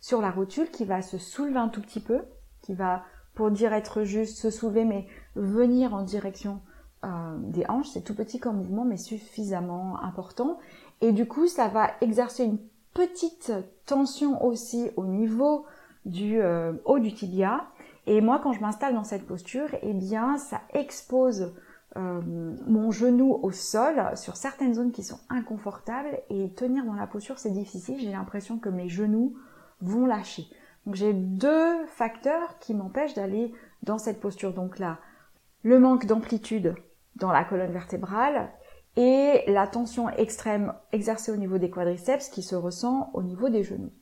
sur 0.00 0.22
la 0.22 0.30
rotule 0.30 0.70
qui 0.70 0.86
va 0.86 1.02
se 1.02 1.18
soulever 1.18 1.58
un 1.58 1.68
tout 1.68 1.82
petit 1.82 2.00
peu, 2.00 2.22
qui 2.62 2.72
va, 2.72 3.02
pour 3.34 3.50
dire 3.50 3.74
être 3.74 4.04
juste, 4.04 4.38
se 4.38 4.48
soulever, 4.48 4.86
mais 4.86 5.06
venir 5.36 5.92
en 5.92 6.04
direction 6.04 6.62
euh, 7.04 7.36
des 7.38 7.66
hanches. 7.68 7.90
C'est 7.90 8.00
tout 8.00 8.14
petit 8.14 8.38
comme 8.38 8.56
mouvement, 8.56 8.86
mais 8.86 8.96
suffisamment 8.96 10.02
important. 10.02 10.58
Et 11.02 11.12
du 11.12 11.28
coup, 11.28 11.48
ça 11.48 11.68
va 11.68 11.90
exercer 12.00 12.44
une 12.44 12.58
petite 12.94 13.52
tension 13.84 14.42
aussi 14.42 14.88
au 14.96 15.04
niveau 15.04 15.66
du 16.06 16.40
euh, 16.40 16.72
haut 16.86 16.98
du 16.98 17.12
tibia. 17.12 17.66
Et 18.06 18.22
moi, 18.22 18.40
quand 18.42 18.54
je 18.54 18.60
m'installe 18.60 18.94
dans 18.94 19.04
cette 19.04 19.26
posture, 19.26 19.68
eh 19.82 19.92
bien, 19.92 20.38
ça 20.38 20.62
expose 20.72 21.52
euh, 21.96 22.20
mon 22.66 22.90
genou 22.90 23.38
au 23.42 23.50
sol 23.50 24.16
sur 24.16 24.36
certaines 24.36 24.74
zones 24.74 24.92
qui 24.92 25.02
sont 25.02 25.20
inconfortables. 25.28 26.18
Et 26.30 26.52
tenir 26.54 26.84
dans 26.84 26.94
la 26.94 27.06
posture, 27.06 27.38
c'est 27.38 27.50
difficile. 27.50 27.98
J'ai 28.00 28.12
l'impression 28.12 28.58
que 28.58 28.68
mes 28.68 28.88
genoux 28.88 29.36
vont 29.80 30.06
lâcher. 30.06 30.46
Donc 30.86 30.96
j'ai 30.96 31.12
deux 31.12 31.86
facteurs 31.86 32.58
qui 32.58 32.74
m'empêchent 32.74 33.14
d'aller 33.14 33.52
dans 33.82 33.98
cette 33.98 34.20
posture. 34.20 34.52
Donc 34.52 34.78
là, 34.78 34.98
le 35.62 35.78
manque 35.78 36.06
d'amplitude 36.06 36.74
dans 37.16 37.32
la 37.32 37.44
colonne 37.44 37.72
vertébrale 37.72 38.50
et 38.96 39.42
la 39.46 39.66
tension 39.66 40.08
extrême 40.10 40.74
exercée 40.92 41.32
au 41.32 41.36
niveau 41.36 41.58
des 41.58 41.70
quadriceps 41.70 42.28
qui 42.28 42.42
se 42.42 42.54
ressent 42.54 43.10
au 43.14 43.22
niveau 43.22 43.48
des 43.48 43.62
genoux. 43.62 43.92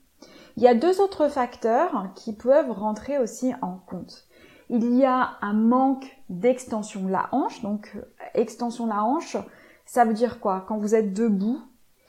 Il 0.55 0.63
y 0.63 0.67
a 0.67 0.75
deux 0.75 1.01
autres 1.01 1.29
facteurs 1.29 2.09
qui 2.15 2.33
peuvent 2.33 2.71
rentrer 2.71 3.17
aussi 3.17 3.53
en 3.61 3.77
compte. 3.77 4.27
Il 4.75 4.95
y 4.95 5.05
a 5.05 5.37
un 5.41 5.53
manque 5.53 6.17
d'extension 6.29 7.03
de 7.03 7.11
la 7.11 7.29
hanche. 7.31 7.61
Donc 7.61 7.95
extension 8.33 8.85
de 8.85 8.89
la 8.89 9.03
hanche, 9.03 9.37
ça 9.85 10.03
veut 10.03 10.15
dire 10.15 10.39
quoi? 10.39 10.65
Quand 10.67 10.79
vous 10.79 10.95
êtes 10.95 11.13
debout, 11.13 11.61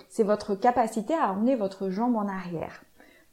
c'est 0.08 0.22
votre 0.22 0.54
capacité 0.54 1.12
à 1.12 1.30
emmener 1.30 1.56
votre 1.56 1.90
jambe 1.90 2.16
en 2.16 2.26
arrière 2.26 2.82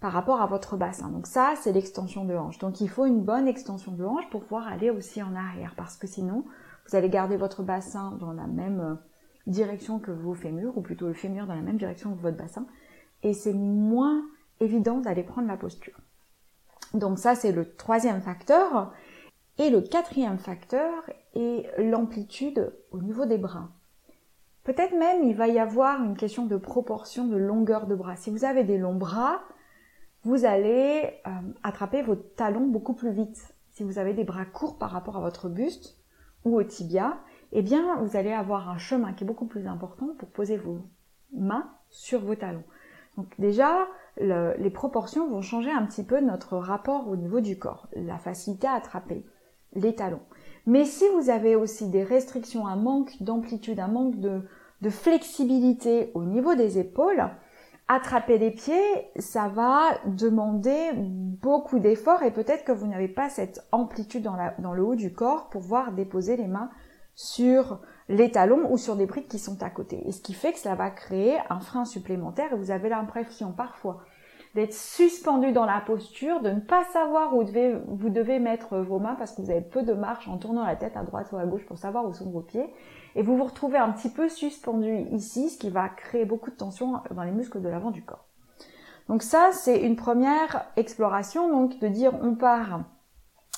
par 0.02 0.12
rapport 0.12 0.42
à 0.42 0.48
votre 0.48 0.76
bassin. 0.76 1.08
Donc 1.08 1.28
ça, 1.28 1.54
c'est 1.62 1.72
l'extension 1.72 2.26
de 2.26 2.36
hanche. 2.36 2.58
Donc 2.58 2.82
il 2.82 2.90
faut 2.90 3.06
une 3.06 3.22
bonne 3.22 3.48
extension 3.48 3.94
de 3.94 4.04
hanche 4.04 4.30
pour 4.30 4.42
pouvoir 4.42 4.68
aller 4.68 4.90
aussi 4.90 5.24
en 5.24 5.34
arrière 5.34 5.76
parce 5.78 5.96
que 5.96 6.08
sinon, 6.08 6.44
vous 6.90 6.98
allez 6.98 7.10
garder 7.10 7.38
votre 7.38 7.64
bassin 7.64 8.18
dans 8.20 8.34
la 8.34 8.48
même 8.48 8.82
euh, 8.82 8.96
direction 9.48 10.00
que 10.00 10.12
vos 10.12 10.34
fémurs, 10.34 10.78
ou 10.78 10.82
plutôt 10.82 11.08
le 11.08 11.14
fémur 11.14 11.48
dans 11.48 11.56
la 11.56 11.62
même 11.62 11.78
direction 11.78 12.14
que 12.14 12.22
votre 12.22 12.36
bassin, 12.38 12.66
et 13.24 13.34
c'est 13.34 13.54
moins 13.54 14.24
évident 14.60 15.00
d'aller 15.00 15.24
prendre 15.24 15.48
la 15.48 15.56
posture. 15.56 15.98
Donc 16.94 17.18
ça, 17.18 17.36
c'est 17.36 17.54
le 17.54 17.74
troisième 17.76 18.22
facteur. 18.22 18.92
Et 19.62 19.70
le 19.70 19.82
quatrième 19.82 20.40
facteur 20.40 20.92
est 21.36 21.70
l'amplitude 21.78 22.74
au 22.90 23.00
niveau 23.00 23.28
des 23.28 23.38
bras. 23.38 23.70
Peut-être 24.64 24.98
même 24.98 25.24
il 25.24 25.36
va 25.36 25.48
y 25.50 25.60
avoir 25.60 26.04
une 26.04 26.18
question 26.18 26.48
de 26.48 26.58
proportion 26.58 27.28
de 27.28 27.38
longueur 27.38 27.86
de 27.86 27.94
bras. 27.94 28.16
Si 28.16 28.32
vous 28.32 28.44
avez 28.44 28.64
des 28.64 28.80
longs 28.80 28.96
bras, 28.96 29.40
vous 30.24 30.46
allez 30.46 31.14
euh, 31.28 31.30
attraper 31.62 32.02
vos 32.02 32.16
talons 32.16 32.66
beaucoup 32.66 32.96
plus 32.96 33.12
vite. 33.12 33.54
Si 33.74 33.84
vous 33.84 34.00
avez 34.00 34.16
des 34.16 34.24
bras 34.24 34.46
courts 34.46 34.80
par 34.80 34.90
rapport 34.90 35.18
à 35.18 35.22
votre 35.22 35.48
buste 35.48 35.96
ou 36.44 36.58
au 36.58 36.64
tibia, 36.64 37.20
eh 37.52 37.62
bien 37.62 37.98
vous 37.98 38.18
allez 38.18 38.34
avoir 38.34 38.68
un 38.68 38.80
chemin 38.80 39.14
qui 39.14 39.26
est 39.26 39.28
beaucoup 39.28 39.46
plus 39.46 39.68
important 39.68 40.16
pour 40.18 40.30
poser 40.30 40.58
vos 40.58 40.80
mains 41.34 41.70
sur 41.92 42.22
vos 42.22 42.34
talons. 42.34 42.64
Donc 43.16 43.28
déjà, 43.38 43.88
les 44.18 44.72
proportions 44.72 45.30
vont 45.30 45.44
changer 45.44 45.70
un 45.70 45.86
petit 45.86 46.04
peu 46.04 46.20
notre 46.20 46.58
rapport 46.58 47.08
au 47.10 47.16
niveau 47.16 47.42
du 47.42 47.60
corps, 47.60 47.90
la 47.94 48.18
facilité 48.18 48.66
à 48.66 48.74
attraper 48.74 49.24
les 49.74 49.96
talons. 49.96 50.22
Mais 50.66 50.86
si 50.86 51.06
vous 51.16 51.30
avez 51.30 51.56
aussi 51.56 51.90
des 51.90 52.04
restrictions, 52.04 52.68
un 52.68 52.76
manque 52.76 53.22
d'amplitude, 53.22 53.80
un 53.80 53.88
manque 53.88 54.20
de, 54.20 54.42
flexibilité 54.90 56.12
au 56.14 56.24
niveau 56.24 56.56
des 56.56 56.80
épaules, 56.80 57.30
attraper 57.88 58.38
les 58.38 58.52
pieds, 58.52 59.12
ça 59.18 59.48
va 59.48 59.98
demander 60.06 60.92
beaucoup 60.96 61.80
d'efforts 61.80 62.24
et 62.24 62.32
peut-être 62.32 62.64
que 62.64 62.72
vous 62.72 62.88
n'avez 62.88 63.08
pas 63.08 63.30
cette 63.30 63.68
amplitude 63.72 64.24
dans, 64.24 64.74
le 64.74 64.84
haut 64.84 64.96
du 64.96 65.14
corps 65.14 65.50
pour 65.50 65.62
pouvoir 65.62 65.92
déposer 65.92 66.38
les 66.38 66.48
mains 66.48 66.70
sur 67.16 67.80
les 68.08 68.32
talons 68.32 68.72
ou 68.72 68.78
sur 68.78 68.96
des 68.96 69.06
briques 69.06 69.28
qui 69.28 69.40
sont 69.40 69.62
à 69.62 69.70
côté. 69.70 70.08
Et 70.08 70.12
ce 70.12 70.22
qui 70.22 70.34
fait 70.34 70.54
que 70.54 70.60
cela 70.60 70.76
va 70.76 70.90
créer 70.90 71.38
un 71.50 71.60
frein 71.60 71.86
supplémentaire 71.86 72.54
et 72.54 72.56
vous 72.56 72.72
avez 72.72 72.90
l'impression 72.90 73.52
parfois 73.52 74.02
d'être 74.56 74.74
suspendu 74.74 75.52
dans 75.52 75.66
la 75.66 75.80
posture, 75.80 76.42
de 76.42 76.50
ne 76.50 76.60
pas 76.60 76.84
savoir 76.86 77.36
où 77.36 77.44
vous 77.88 78.10
devez 78.10 78.40
mettre 78.40 78.78
vos 78.80 79.00
mains 79.00 79.16
parce 79.16 79.32
que 79.32 79.42
vous 79.42 79.50
avez 79.50 79.62
peu 79.62 79.82
de 79.82 79.94
marche 79.94 80.28
en 80.28 80.38
tournant 80.38 80.66
la 80.66 80.76
tête 80.76 80.98
à 80.98 81.04
droite 81.04 81.32
ou 81.32 81.38
à 81.38 81.46
gauche 81.46 81.66
pour 81.66 81.78
savoir 81.78 82.06
où 82.06 82.14
sont 82.14 82.30
vos 82.30 82.42
pieds. 82.42 82.70
Et 83.16 83.24
vous 83.24 83.38
vous 83.38 83.46
retrouvez 83.46 83.78
un 83.78 83.92
petit 83.92 84.10
peu 84.10 84.30
suspendu 84.30 85.06
ici, 85.12 85.50
ce 85.50 85.58
qui 85.58 85.70
va 85.70 85.90
créer 85.90 86.26
beaucoup 86.26 86.50
de 86.50 86.56
tension 86.56 87.02
dans 87.12 87.24
les 87.24 87.32
muscles 87.32 87.62
de 87.62 87.70
l'avant 87.70 87.92
du 87.92 88.04
corps. 88.04 88.26
Donc 89.08 89.24
ça, 89.24 89.50
c'est 89.52 89.82
une 89.82 89.96
première 89.96 90.66
exploration, 90.78 91.50
donc 91.50 91.80
de 91.80 91.88
dire 91.88 92.14
on 92.22 92.36
part 92.36 92.82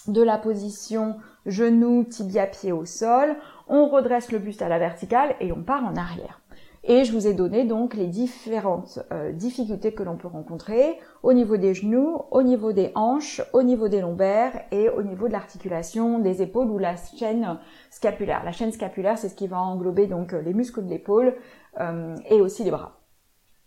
de 0.08 0.22
la 0.22 0.38
position 0.38 1.18
genou, 1.46 2.04
tibia, 2.04 2.48
pied 2.48 2.72
au 2.72 2.86
sol, 2.86 3.36
on 3.68 3.88
redresse 3.88 4.32
le 4.32 4.40
buste 4.40 4.62
à 4.62 4.70
la 4.70 4.80
verticale 4.80 5.36
et 5.40 5.52
on 5.52 5.64
part 5.64 5.84
en 5.84 5.96
arrière. 5.96 6.42
Et 6.86 7.06
je 7.06 7.14
vous 7.14 7.28
ai 7.28 7.34
donné 7.34 7.64
donc 7.64 7.94
les 7.94 8.08
différentes 8.08 9.00
euh, 9.14 9.32
difficultés 9.32 9.94
que 9.94 10.04
l'on 10.04 10.18
peut 10.18 10.28
rencontrer 10.28 11.00
au 11.22 11.32
niveau 11.32 11.56
des 11.56 11.74
genoux, 11.74 12.22
au 12.30 12.44
niveau 12.44 12.74
des 12.74 12.92
hanches, 12.96 13.42
au 13.54 13.64
niveau 13.64 13.88
des 13.88 14.02
lombaires 14.02 14.66
et 14.72 14.90
au 14.90 15.02
niveau 15.02 15.30
de 15.30 15.34
l'articulation 15.34 16.20
des 16.20 16.42
épaules 16.42 16.70
ou 16.70 16.78
la 16.78 16.96
chaîne 16.98 17.58
scapulaire. 17.90 18.44
La 18.44 18.52
chaîne 18.52 18.74
scapulaire, 18.74 19.18
c'est 19.18 19.30
ce 19.30 19.36
qui 19.36 19.48
va 19.48 19.62
englober 19.62 20.08
donc 20.08 20.34
les 20.34 20.54
muscles 20.54 20.84
de 20.84 20.90
l'épaule 20.90 21.36
euh, 21.80 22.18
et 22.30 22.42
aussi 22.42 22.66
les 22.66 22.72
bras. 22.72 23.00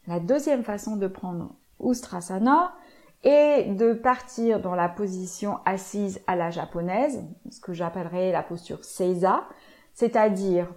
La 0.07 0.21
deuxième 0.21 0.63
façon 0.63 0.97
de 0.97 1.07
prendre 1.07 1.55
Ustrasana 1.83 2.75
est 3.25 3.75
de 3.75 3.95
partir 3.95 4.61
dans 4.61 4.75
la 4.75 4.91
position 4.91 5.59
assise 5.65 6.21
à 6.27 6.37
la 6.37 6.51
japonaise, 6.51 7.25
ce 7.51 7.61
que 7.61 7.73
j'appellerais 7.73 8.31
la 8.31 8.43
posture 8.43 8.85
Seiza, 8.85 9.45
c'est-à-dire 9.95 10.69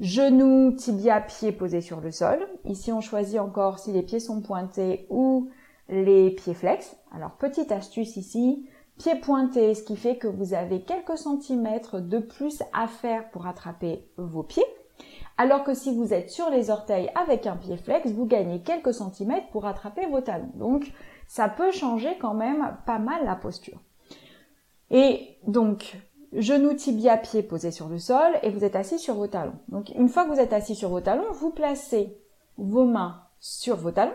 Genoux, 0.00 0.72
tibia, 0.76 1.20
pieds 1.20 1.50
posés 1.50 1.80
sur 1.80 2.00
le 2.00 2.12
sol. 2.12 2.38
Ici, 2.64 2.92
on 2.92 3.00
choisit 3.00 3.40
encore 3.40 3.80
si 3.80 3.90
les 3.90 4.02
pieds 4.02 4.20
sont 4.20 4.40
pointés 4.40 5.06
ou 5.10 5.50
les 5.88 6.30
pieds 6.30 6.54
flex. 6.54 6.96
Alors, 7.12 7.32
petite 7.32 7.72
astuce 7.72 8.16
ici, 8.16 8.68
pieds 8.96 9.16
pointés, 9.16 9.74
ce 9.74 9.82
qui 9.82 9.96
fait 9.96 10.16
que 10.16 10.28
vous 10.28 10.54
avez 10.54 10.82
quelques 10.82 11.18
centimètres 11.18 11.98
de 11.98 12.18
plus 12.18 12.62
à 12.72 12.86
faire 12.86 13.28
pour 13.30 13.48
attraper 13.48 14.08
vos 14.16 14.44
pieds. 14.44 14.66
Alors 15.36 15.64
que 15.64 15.74
si 15.74 15.92
vous 15.92 16.14
êtes 16.14 16.30
sur 16.30 16.48
les 16.50 16.70
orteils 16.70 17.10
avec 17.16 17.46
un 17.46 17.56
pied 17.56 17.76
flex, 17.76 18.10
vous 18.10 18.26
gagnez 18.26 18.60
quelques 18.62 18.94
centimètres 18.94 19.48
pour 19.50 19.66
attraper 19.66 20.06
vos 20.06 20.20
talons. 20.20 20.52
Donc, 20.54 20.92
ça 21.26 21.48
peut 21.48 21.72
changer 21.72 22.16
quand 22.20 22.34
même 22.34 22.76
pas 22.86 22.98
mal 22.98 23.24
la 23.24 23.34
posture. 23.34 23.80
Et 24.90 25.38
donc, 25.46 25.96
Genoux, 26.32 26.74
tibia, 26.74 27.16
pieds 27.16 27.42
posés 27.42 27.70
sur 27.70 27.88
le 27.88 27.98
sol 27.98 28.38
et 28.42 28.50
vous 28.50 28.64
êtes 28.64 28.76
assis 28.76 28.98
sur 28.98 29.14
vos 29.14 29.26
talons. 29.26 29.58
Donc 29.68 29.90
une 29.94 30.08
fois 30.08 30.24
que 30.24 30.30
vous 30.30 30.40
êtes 30.40 30.52
assis 30.52 30.74
sur 30.74 30.90
vos 30.90 31.00
talons, 31.00 31.32
vous 31.32 31.50
placez 31.50 32.16
vos 32.58 32.84
mains 32.84 33.22
sur 33.40 33.76
vos 33.76 33.92
talons. 33.92 34.12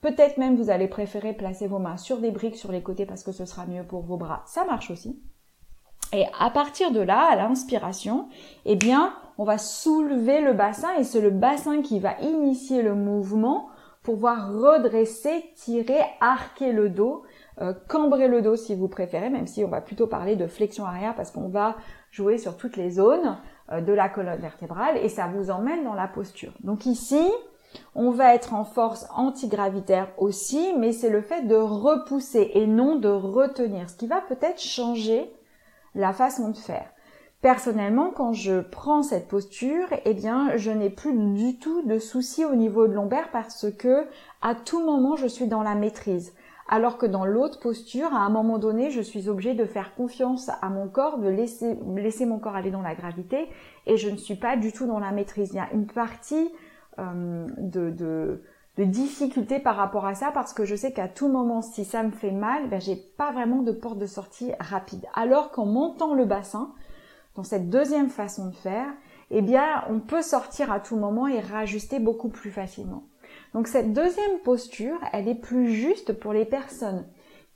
Peut-être 0.00 0.38
même 0.38 0.56
vous 0.56 0.70
allez 0.70 0.88
préférer 0.88 1.32
placer 1.32 1.66
vos 1.66 1.78
mains 1.78 1.96
sur 1.96 2.18
des 2.18 2.30
briques 2.30 2.56
sur 2.56 2.72
les 2.72 2.82
côtés 2.82 3.06
parce 3.06 3.22
que 3.22 3.32
ce 3.32 3.44
sera 3.44 3.66
mieux 3.66 3.84
pour 3.84 4.02
vos 4.02 4.16
bras. 4.16 4.42
Ça 4.46 4.64
marche 4.64 4.90
aussi. 4.90 5.20
Et 6.12 6.26
à 6.38 6.50
partir 6.50 6.90
de 6.90 7.00
là, 7.00 7.28
à 7.30 7.36
l'inspiration, 7.36 8.28
eh 8.64 8.76
bien, 8.76 9.14
on 9.38 9.44
va 9.44 9.58
soulever 9.58 10.40
le 10.40 10.52
bassin 10.52 10.94
et 10.98 11.04
c'est 11.04 11.20
le 11.20 11.30
bassin 11.30 11.82
qui 11.82 11.98
va 11.98 12.18
initier 12.20 12.82
le 12.82 12.94
mouvement 12.94 13.68
pour 14.02 14.14
pouvoir 14.14 14.52
redresser, 14.52 15.44
tirer, 15.56 16.00
arquer 16.20 16.72
le 16.72 16.88
dos 16.88 17.22
euh, 17.60 17.74
cambrer 17.88 18.28
le 18.28 18.42
dos 18.42 18.56
si 18.56 18.74
vous 18.74 18.88
préférez, 18.88 19.28
même 19.28 19.46
si 19.46 19.64
on 19.64 19.68
va 19.68 19.80
plutôt 19.80 20.06
parler 20.06 20.36
de 20.36 20.46
flexion 20.46 20.86
arrière 20.86 21.14
parce 21.14 21.30
qu'on 21.30 21.48
va 21.48 21.76
jouer 22.10 22.38
sur 22.38 22.56
toutes 22.56 22.76
les 22.76 22.90
zones 22.90 23.38
euh, 23.70 23.80
de 23.80 23.92
la 23.92 24.08
colonne 24.08 24.40
vertébrale 24.40 24.96
et 24.96 25.08
ça 25.08 25.26
vous 25.26 25.50
emmène 25.50 25.84
dans 25.84 25.94
la 25.94 26.08
posture. 26.08 26.52
Donc 26.64 26.86
ici, 26.86 27.22
on 27.94 28.10
va 28.10 28.34
être 28.34 28.54
en 28.54 28.64
force 28.64 29.06
antigravitaire 29.14 30.08
aussi, 30.16 30.72
mais 30.78 30.92
c'est 30.92 31.10
le 31.10 31.20
fait 31.20 31.42
de 31.42 31.56
repousser 31.56 32.50
et 32.54 32.66
non 32.66 32.96
de 32.96 33.08
retenir, 33.08 33.90
ce 33.90 33.96
qui 33.96 34.06
va 34.06 34.20
peut-être 34.22 34.60
changer 34.60 35.30
la 35.94 36.12
façon 36.12 36.48
de 36.48 36.56
faire. 36.56 36.90
Personnellement, 37.42 38.10
quand 38.10 38.32
je 38.34 38.60
prends 38.60 39.02
cette 39.02 39.28
posture, 39.28 39.86
eh 40.04 40.12
bien, 40.12 40.56
je 40.56 40.70
n'ai 40.70 40.90
plus 40.90 41.14
du 41.14 41.58
tout 41.58 41.82
de 41.82 41.98
soucis 41.98 42.44
au 42.44 42.54
niveau 42.54 42.86
de 42.86 42.92
lombaire 42.92 43.30
parce 43.32 43.66
que 43.78 44.06
à 44.42 44.54
tout 44.54 44.84
moment, 44.84 45.16
je 45.16 45.26
suis 45.26 45.46
dans 45.46 45.62
la 45.62 45.74
maîtrise 45.74 46.34
alors 46.70 46.98
que 46.98 47.06
dans 47.06 47.26
l'autre 47.26 47.58
posture, 47.58 48.14
à 48.14 48.20
un 48.20 48.30
moment 48.30 48.58
donné, 48.58 48.92
je 48.92 49.00
suis 49.00 49.28
obligée 49.28 49.54
de 49.54 49.64
faire 49.64 49.96
confiance 49.96 50.48
à 50.62 50.68
mon 50.68 50.86
corps, 50.86 51.18
de 51.18 51.28
laisser, 51.28 51.76
mon 52.26 52.38
corps 52.38 52.54
aller 52.54 52.70
dans 52.70 52.80
la 52.80 52.94
gravité, 52.94 53.48
et 53.86 53.96
je 53.96 54.08
ne 54.08 54.16
suis 54.16 54.36
pas 54.36 54.56
du 54.56 54.72
tout 54.72 54.86
dans 54.86 55.00
la 55.00 55.10
maîtrise. 55.10 55.50
Il 55.52 55.56
y 55.56 55.58
a 55.58 55.68
une 55.72 55.88
partie 55.88 56.48
euh, 57.00 57.48
de, 57.58 57.90
de, 57.90 58.40
difficulté 58.84 59.58
par 59.58 59.76
rapport 59.76 60.06
à 60.06 60.14
ça, 60.14 60.30
parce 60.32 60.54
que 60.54 60.64
je 60.64 60.76
sais 60.76 60.92
qu'à 60.92 61.08
tout 61.08 61.28
moment, 61.28 61.60
si 61.60 61.84
ça 61.84 62.04
me 62.04 62.12
fait 62.12 62.30
mal, 62.30 62.70
ben, 62.70 62.80
j'ai 62.80 62.96
pas 62.96 63.32
vraiment 63.32 63.62
de 63.62 63.72
porte 63.72 63.98
de 63.98 64.06
sortie 64.06 64.52
rapide. 64.60 65.04
Alors 65.12 65.50
qu'en 65.50 65.66
montant 65.66 66.14
le 66.14 66.24
bassin, 66.24 66.72
dans 67.34 67.42
cette 67.42 67.68
deuxième 67.68 68.08
façon 68.10 68.46
de 68.46 68.54
faire, 68.54 68.88
eh 69.30 69.42
bien, 69.42 69.84
on 69.90 69.98
peut 69.98 70.22
sortir 70.22 70.70
à 70.70 70.78
tout 70.78 70.96
moment 70.96 71.26
et 71.26 71.40
rajuster 71.40 71.98
beaucoup 71.98 72.28
plus 72.28 72.50
facilement. 72.50 73.02
Donc 73.54 73.66
cette 73.66 73.92
deuxième 73.92 74.38
posture, 74.44 74.98
elle 75.12 75.28
est 75.28 75.34
plus 75.34 75.72
juste 75.72 76.12
pour 76.12 76.32
les 76.32 76.44
personnes 76.44 77.04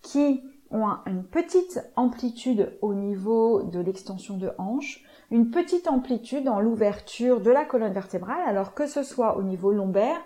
qui 0.02 0.42
ont 0.70 0.86
une 1.06 1.24
petite 1.24 1.80
amplitude 1.94 2.76
au 2.82 2.94
niveau 2.94 3.62
de 3.62 3.78
l'extension 3.78 4.36
de 4.36 4.50
hanche, 4.58 5.04
une 5.30 5.50
petite 5.50 5.86
amplitude 5.86 6.44
dans 6.44 6.60
l'ouverture 6.60 7.40
de 7.40 7.50
la 7.50 7.64
colonne 7.64 7.92
vertébrale, 7.92 8.42
alors 8.46 8.74
que 8.74 8.86
ce 8.86 9.02
soit 9.02 9.36
au 9.36 9.42
niveau 9.42 9.72
lombaire 9.72 10.20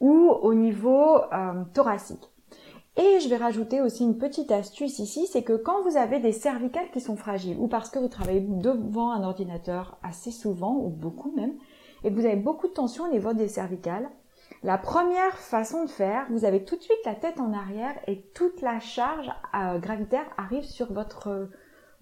ou 0.00 0.28
au 0.28 0.52
niveau 0.54 1.16
euh, 1.32 1.64
thoracique. 1.72 2.30
Et 2.96 3.18
je 3.20 3.28
vais 3.28 3.36
rajouter 3.36 3.80
aussi 3.80 4.04
une 4.04 4.18
petite 4.18 4.52
astuce 4.52 5.00
ici, 5.00 5.26
c'est 5.26 5.42
que 5.42 5.56
quand 5.56 5.82
vous 5.82 5.96
avez 5.96 6.20
des 6.20 6.32
cervicales 6.32 6.90
qui 6.92 7.00
sont 7.00 7.16
fragiles, 7.16 7.56
ou 7.58 7.66
parce 7.66 7.90
que 7.90 7.98
vous 7.98 8.08
travaillez 8.08 8.40
devant 8.40 9.10
un 9.10 9.24
ordinateur 9.24 9.98
assez 10.02 10.30
souvent, 10.30 10.76
ou 10.76 10.90
beaucoup 10.90 11.32
même, 11.34 11.54
et 12.04 12.10
que 12.10 12.14
vous 12.14 12.26
avez 12.26 12.36
beaucoup 12.36 12.68
de 12.68 12.72
tension 12.72 13.04
au 13.04 13.08
niveau 13.08 13.32
des 13.32 13.48
cervicales, 13.48 14.08
La 14.64 14.78
première 14.78 15.36
façon 15.36 15.84
de 15.84 15.90
faire, 15.90 16.24
vous 16.30 16.46
avez 16.46 16.64
tout 16.64 16.76
de 16.76 16.80
suite 16.80 16.96
la 17.04 17.14
tête 17.14 17.38
en 17.38 17.52
arrière 17.52 17.92
et 18.06 18.22
toute 18.34 18.62
la 18.62 18.80
charge 18.80 19.30
euh, 19.54 19.78
gravitaire 19.78 20.24
arrive 20.38 20.64
sur 20.64 20.90
votre 20.90 21.50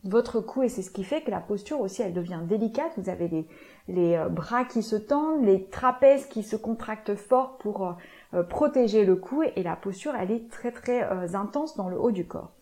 votre 0.04 0.40
cou 0.40 0.62
et 0.62 0.68
c'est 0.68 0.82
ce 0.82 0.90
qui 0.92 1.02
fait 1.02 1.22
que 1.22 1.30
la 1.32 1.40
posture 1.40 1.80
aussi 1.80 2.02
elle 2.02 2.12
devient 2.12 2.38
délicate. 2.44 2.92
Vous 2.96 3.08
avez 3.08 3.26
les, 3.26 3.48
les 3.88 4.14
euh, 4.14 4.28
bras 4.28 4.64
qui 4.64 4.84
se 4.84 4.94
tendent, 4.94 5.44
les 5.44 5.66
trapèzes 5.70 6.26
qui 6.26 6.44
se 6.44 6.54
contractent 6.54 7.16
fort 7.16 7.58
pour 7.58 7.96
euh, 8.32 8.44
protéger 8.44 9.04
le 9.04 9.16
cou 9.16 9.42
et 9.42 9.62
la 9.64 9.74
posture 9.74 10.14
elle 10.14 10.30
est 10.30 10.48
très 10.48 10.70
très 10.70 11.34
intense 11.34 11.76
dans 11.76 11.88
le 11.88 11.98
haut 11.98 12.12
du 12.12 12.28
corps. 12.28 12.52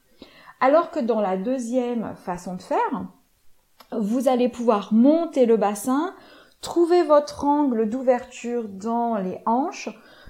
Alors 0.61 0.91
que 0.91 1.01
dans 1.01 1.21
la 1.21 1.37
deuxième 1.37 2.15
façon 2.17 2.55
de 2.55 2.63
faire, 2.63 3.05
vous 3.93 4.29
allez 4.29 4.49
pouvoir 4.49 4.95
monter 4.95 5.45
le 5.45 5.59
bassin, 5.59 6.15
trouver 6.61 7.03
votre 7.03 7.45
angle 7.45 7.89
d'ouverture 7.89 8.69
dans 8.69 9.17
les 9.17 9.39
hanches, 9.47 9.89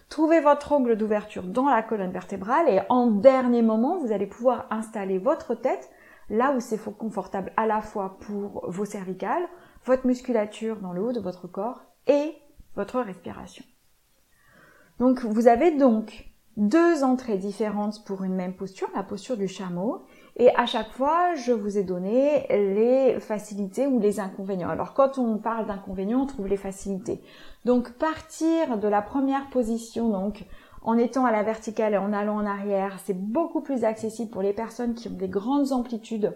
trouver 0.09 0.41
votre 0.41 0.73
angle 0.73 0.97
d'ouverture 0.97 1.45
dans 1.45 1.69
la 1.69 1.83
colonne 1.83 2.13
vertébrale 2.13 2.69
et 2.69 2.81
en 2.89 3.07
dernier 3.07 3.63
moment, 3.63 3.99
vous 3.99 4.13
allez 4.13 4.27
pouvoir 4.27 4.67
installer 4.71 5.19
votre 5.19 5.55
tête 5.55 5.91
là 6.29 6.53
où 6.53 6.61
c'est 6.61 6.81
confortable 6.97 7.53
à 7.57 7.67
la 7.67 7.81
fois 7.81 8.19
pour 8.21 8.65
vos 8.71 8.85
cervicales, 8.85 9.49
votre 9.85 10.07
musculature 10.07 10.77
dans 10.77 10.93
le 10.93 11.03
haut 11.03 11.13
de 11.13 11.21
votre 11.21 11.49
corps 11.49 11.83
et 12.07 12.35
votre 12.77 13.01
respiration. 13.01 13.65
Donc 14.99 15.25
vous 15.25 15.49
avez 15.49 15.77
donc 15.77 16.31
deux 16.57 17.03
entrées 17.03 17.39
différentes 17.39 18.05
pour 18.05 18.23
une 18.23 18.35
même 18.35 18.55
posture, 18.55 18.89
la 18.95 19.03
posture 19.03 19.37
du 19.37 19.49
chameau, 19.49 20.05
et 20.41 20.49
à 20.57 20.65
chaque 20.65 20.91
fois, 20.93 21.35
je 21.35 21.53
vous 21.53 21.77
ai 21.77 21.83
donné 21.83 22.47
les 22.49 23.21
facilités 23.21 23.87
ou 23.87 24.01
les 24.01 24.21
inconvénients. 24.21 24.71
Alors 24.71 24.95
quand 24.95 25.19
on 25.19 25.37
parle 25.37 25.67
d'inconvénients, 25.67 26.23
on 26.23 26.27
trouve 26.27 26.49
les 26.49 26.57
facilités. 26.57 27.21
Donc 27.67 27.93
partir 27.93 28.79
de 28.79 28.89
la 28.89 29.03
première 29.03 29.51
position, 29.51 30.09
donc 30.09 30.47
en 30.83 30.97
étant 30.97 31.27
à 31.27 31.31
la 31.31 31.43
verticale 31.43 31.93
et 31.93 31.99
en 31.99 32.15
allant 32.15 32.37
en 32.37 32.47
arrière, 32.47 32.97
c'est 33.05 33.19
beaucoup 33.19 33.61
plus 33.61 33.85
accessible 33.85 34.31
pour 34.31 34.41
les 34.41 34.55
personnes 34.55 34.95
qui 34.95 35.09
ont 35.09 35.13
des 35.13 35.29
grandes 35.29 35.73
amplitudes, 35.73 36.35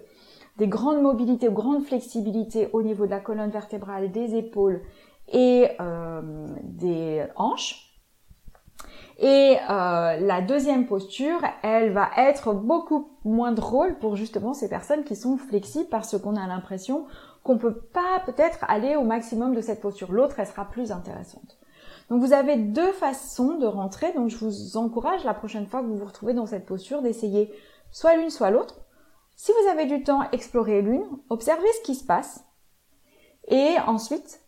des 0.59 0.69
grandes 0.69 1.01
mobilités 1.01 1.49
ou 1.49 1.53
grandes 1.53 1.83
flexibilités 1.83 2.69
au 2.75 2.83
niveau 2.83 3.07
de 3.07 3.11
la 3.11 3.21
colonne 3.21 3.49
vertébrale, 3.49 4.13
des 4.13 4.37
épaules 4.37 4.83
et 5.33 5.69
euh, 5.81 6.21
des 6.63 7.25
hanches. 7.37 7.84
Et 9.19 9.57
euh, 9.71 10.17
la 10.17 10.41
deuxième 10.41 10.87
posture, 10.87 11.41
elle 11.63 11.93
va 11.93 12.11
être 12.17 12.53
beaucoup 12.53 13.11
moins 13.25 13.53
drôle 13.53 13.99
pour 13.99 14.17
justement 14.17 14.55
ces 14.55 14.69
personnes 14.69 15.05
qui 15.05 15.15
sont 15.15 15.37
flexibles 15.37 15.89
parce 15.89 16.19
qu'on 16.19 16.37
a 16.37 16.47
l'impression 16.47 17.07
qu'on 17.45 17.59
peut 17.59 17.75
pas 17.75 18.21
peut-être 18.27 18.65
aller 18.67 18.97
au 18.97 19.05
maximum 19.05 19.55
de 19.55 19.61
cette 19.61 19.81
posture. 19.81 20.13
L'autre, 20.13 20.41
elle 20.41 20.47
sera 20.47 20.65
plus 20.65 20.91
intéressante. 20.91 21.59
Donc 22.11 22.21
vous 22.21 22.33
avez 22.33 22.57
deux 22.57 22.93
façons 22.93 23.57
de 23.57 23.67
rentrer, 23.67 24.13
donc 24.13 24.29
je 24.29 24.37
vous 24.37 24.77
encourage 24.77 25.25
la 25.25 25.35
prochaine 25.35 25.67
fois 25.67 25.81
que 25.81 25.87
vous 25.87 25.97
vous 25.97 26.07
retrouvez 26.07 26.35
dans 26.35 26.47
cette 26.47 26.67
posture 26.67 27.01
d'essayer 27.01 27.53
soit 27.91 28.17
l'une 28.17 28.31
soit 28.31 28.51
l'autre. 28.51 28.81
Si 29.37 29.53
vous 29.53 29.71
avez 29.71 29.87
du 29.87 30.03
temps, 30.03 30.23
explorez 30.33 30.83
l'une, 30.83 31.05
observez 31.31 31.67
ce 31.79 31.87
qui 31.87 31.95
se 31.95 32.05
passe 32.05 32.45
et 33.49 33.77
ensuite 33.87 34.41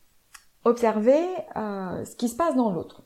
observez 0.64 1.24
euh, 1.56 2.04
ce 2.04 2.16
qui 2.16 2.28
se 2.28 2.36
passe 2.36 2.56
dans 2.56 2.70
l'autre. 2.70 3.05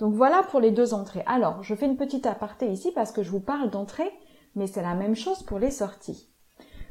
Donc 0.00 0.14
voilà 0.14 0.42
pour 0.50 0.60
les 0.60 0.70
deux 0.70 0.94
entrées. 0.94 1.22
Alors, 1.26 1.62
je 1.62 1.74
fais 1.74 1.86
une 1.86 1.98
petite 1.98 2.26
aparté 2.26 2.66
ici 2.66 2.90
parce 2.92 3.12
que 3.12 3.22
je 3.22 3.30
vous 3.30 3.40
parle 3.40 3.70
d'entrée, 3.70 4.10
mais 4.56 4.66
c'est 4.66 4.82
la 4.82 4.94
même 4.94 5.14
chose 5.14 5.42
pour 5.42 5.58
les 5.58 5.70
sorties. 5.70 6.28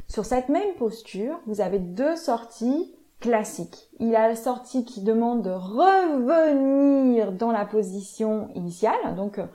Sur 0.07 0.25
cette 0.25 0.49
même 0.49 0.75
posture, 0.77 1.39
vous 1.47 1.59
avez 1.59 1.79
deux 1.79 2.15
sorties 2.15 2.95
classique. 3.19 3.89
Il 3.99 4.15
a 4.15 4.29
la 4.29 4.35
sortie 4.35 4.85
qui 4.85 5.01
demande 5.01 5.41
de 5.41 5.49
revenir 5.49 7.31
dans 7.31 7.51
la 7.51 7.65
position 7.65 8.49
initiale, 8.55 9.15
donc 9.17 9.39
euh, 9.39 9.45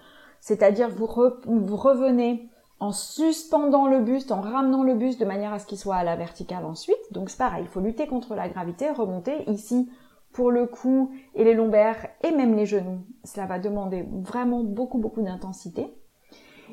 c'est-à-dire 0.41 0.91
vous, 0.91 1.09
vous 1.47 1.77
revenez 1.77 2.51
en 2.81 2.93
suspendant 2.93 3.87
le 3.87 4.01
buste, 4.01 4.33
en 4.33 4.43
ramenant 4.43 4.83
le 4.83 4.95
buste 4.95 5.19
de 5.19 5.25
manière 5.25 5.55
à 5.55 5.59
ce 5.59 5.67
qu'il 5.67 5.79
soit 5.79 5.97
à 5.97 6.05
la 6.05 6.17
verticale 6.17 6.67
ensuite. 6.67 7.13
Donc 7.13 7.31
c'est 7.31 7.39
pareil, 7.39 7.63
il 7.63 7.69
faut 7.69 7.81
lutter 7.81 8.07
contre 8.07 8.35
la 8.35 8.49
gravité, 8.49 8.91
remonter 8.91 9.49
ici 9.49 9.89
pour 10.35 10.51
le 10.51 10.67
cou 10.67 11.13
et 11.35 11.45
les 11.45 11.55
lombaires 11.55 12.09
et 12.23 12.33
même 12.33 12.55
les 12.55 12.67
genoux. 12.67 12.99
Cela 13.23 13.47
va 13.47 13.59
demander 13.59 14.07
vraiment 14.13 14.63
beaucoup 14.63 14.99
beaucoup 14.99 15.23
d'intensité. 15.23 15.95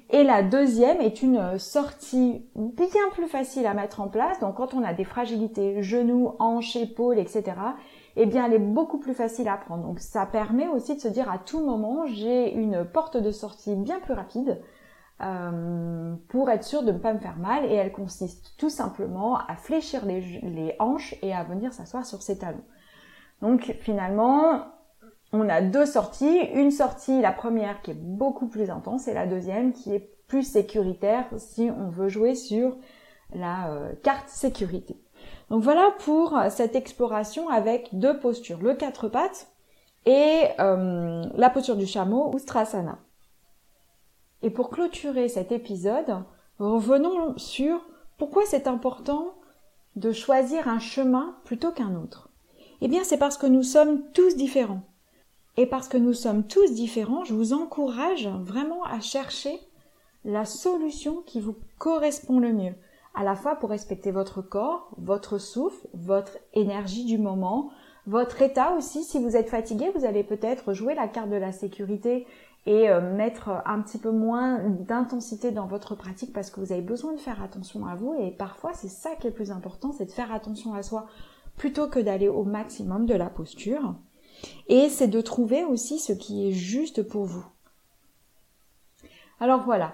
Et 0.10 0.24
la 0.24 0.42
deuxième 0.42 1.00
est 1.00 1.22
une 1.22 1.58
sortie 1.60 2.46
bien 2.56 3.10
plus 3.12 3.28
facile 3.28 3.66
à 3.66 3.74
mettre 3.74 4.02
en 4.02 4.08
place. 4.08 4.40
Donc 4.40 4.56
quand 4.56 4.74
on 4.74 4.84
a 4.84 4.94
des 4.94 5.04
fragilités, 5.04 5.82
genoux, 5.84 6.34
hanches, 6.40 6.76
épaules, 6.76 7.20
etc., 7.20 7.44
eh 8.16 8.26
bien 8.26 8.46
elle 8.46 8.54
est 8.54 8.60
beaucoup 8.60 9.00
plus 9.00 9.14
facile 9.14 9.48
à 9.48 9.58
prendre. 9.58 9.84
Donc 9.84 10.00
ça 10.00 10.26
permet 10.26 10.68
aussi 10.68 10.96
de 10.96 11.00
se 11.00 11.08
dire 11.08 11.30
à 11.30 11.38
tout 11.38 11.64
moment, 11.64 12.06
j'ai 12.08 12.54
une 12.54 12.84
porte 12.84 13.18
de 13.18 13.32
sortie 13.32 13.76
bien 13.76 14.00
plus 14.00 14.14
rapide 14.14 14.62
euh, 15.22 16.16
pour 16.30 16.50
être 16.50 16.64
sûr 16.64 16.84
de 16.84 16.92
ne 16.92 16.98
pas 16.98 17.14
me 17.14 17.20
faire 17.20 17.38
mal. 17.38 17.66
Et 17.66 17.76
elle 17.76 17.92
consiste 17.92 18.56
tout 18.58 18.70
simplement 18.70 19.38
à 19.38 19.56
fléchir 19.56 20.06
les, 20.06 20.22
les 20.42 20.76
hanches 20.80 21.16
et 21.22 21.34
à 21.34 21.44
venir 21.44 21.74
s'asseoir 21.74 22.06
sur 22.06 22.22
ses 22.22 22.40
talons. 22.40 22.64
Donc 23.42 23.76
finalement, 23.82 24.66
on 25.34 25.50
a 25.50 25.62
deux 25.62 25.86
sorties. 25.86 26.40
Une 26.54 26.72
sortie, 26.72 27.22
la 27.22 27.32
première 27.32 27.82
qui 27.82 27.92
est 27.92 28.00
beaucoup 28.00 28.48
plus 28.48 28.70
intense 28.70 29.08
et 29.08 29.14
la 29.14 29.28
deuxième 29.28 29.74
qui 29.74 29.94
est 29.94 30.12
plus 30.28 30.44
sécuritaire 30.44 31.26
si 31.38 31.70
on 31.76 31.90
veut 31.90 32.10
jouer 32.10 32.36
sur 32.36 32.78
la 33.34 33.70
euh, 33.72 33.94
carte 34.04 34.30
sécurité. 34.30 35.02
Donc 35.50 35.64
voilà 35.64 35.90
pour 36.00 36.38
cette 36.50 36.76
exploration 36.76 37.50
avec 37.50 37.90
deux 37.94 38.18
postures, 38.20 38.62
le 38.62 38.74
quatre 38.74 39.10
pattes 39.10 39.52
et 40.06 40.46
euh, 40.60 41.26
la 41.36 41.50
posture 41.50 41.76
du 41.76 41.86
chameau 41.86 42.32
ou 42.34 42.40
strasana. 42.40 43.00
Et 44.42 44.50
pour 44.50 44.70
clôturer 44.70 45.28
cet 45.28 45.52
épisode, 45.52 46.24
revenons 46.58 47.38
sur 47.38 47.82
pourquoi 48.18 48.44
c'est 48.46 48.68
important 48.68 49.36
de 49.96 50.12
choisir 50.12 50.68
un 50.68 50.80
chemin 50.80 51.36
plutôt 51.44 51.72
qu'un 51.72 51.96
autre. 51.96 52.31
Eh 52.82 52.88
bien, 52.88 53.04
c'est 53.04 53.18
parce 53.18 53.38
que 53.38 53.46
nous 53.46 53.64
sommes 53.64 54.02
tous 54.14 54.36
différents. 54.36 54.82
Et 55.58 55.68
parce 55.68 55.88
que 55.88 55.98
nous 55.98 56.14
sommes 56.14 56.44
tous 56.44 56.74
différents, 56.74 57.24
je 57.26 57.34
vous 57.34 57.54
encourage 57.54 58.28
vraiment 58.28 58.84
à 58.86 59.00
chercher 59.00 59.60
la 60.26 60.46
solution 60.46 61.22
qui 61.26 61.40
vous 61.40 61.56
correspond 61.78 62.40
le 62.40 62.54
mieux, 62.54 62.74
à 63.16 63.24
la 63.24 63.36
fois 63.36 63.56
pour 63.56 63.70
respecter 63.70 64.12
votre 64.12 64.42
corps, 64.42 64.90
votre 64.98 65.38
souffle, 65.38 65.88
votre 65.94 66.38
énergie 66.54 67.06
du 67.06 67.18
moment, 67.18 67.70
votre 68.08 68.42
état 68.42 68.74
aussi. 68.76 69.04
Si 69.04 69.20
vous 69.20 69.36
êtes 69.36 69.50
fatigué, 69.50 69.92
vous 69.94 70.06
allez 70.06 70.24
peut-être 70.24 70.74
jouer 70.74 70.96
la 70.96 71.08
carte 71.08 71.30
de 71.30 71.36
la 71.36 71.52
sécurité 71.52 72.26
et 72.66 72.90
euh, 72.90 73.02
mettre 73.16 73.50
un 73.66 73.82
petit 73.82 73.98
peu 73.98 74.12
moins 74.12 74.60
d'intensité 74.70 75.52
dans 75.52 75.66
votre 75.66 75.96
pratique 75.96 76.32
parce 76.32 76.50
que 76.50 76.60
vous 76.60 76.72
avez 76.72 76.82
besoin 76.82 77.14
de 77.14 77.20
faire 77.20 77.42
attention 77.44 77.88
à 77.88 77.96
vous 77.96 78.14
et 78.14 78.32
parfois 78.32 78.74
c'est 78.74 78.88
ça 78.88 79.16
qui 79.20 79.28
est 79.28 79.32
le 79.32 79.36
plus 79.36 79.52
important, 79.52 79.92
c'est 79.92 80.06
de 80.06 80.12
faire 80.12 80.32
attention 80.32 80.74
à 80.76 80.84
soi 80.84 81.08
plutôt 81.58 81.88
que 81.88 82.00
d'aller 82.00 82.28
au 82.28 82.44
maximum 82.44 83.06
de 83.06 83.16
la 83.16 83.30
posture. 83.30 83.96
Et 84.68 84.90
c'est 84.90 85.08
de 85.08 85.22
trouver 85.22 85.64
aussi 85.64 86.00
ce 86.00 86.14
qui 86.14 86.48
est 86.48 86.52
juste 86.52 87.04
pour 87.04 87.26
vous. 87.26 87.46
Alors 89.40 89.64
voilà. 89.64 89.94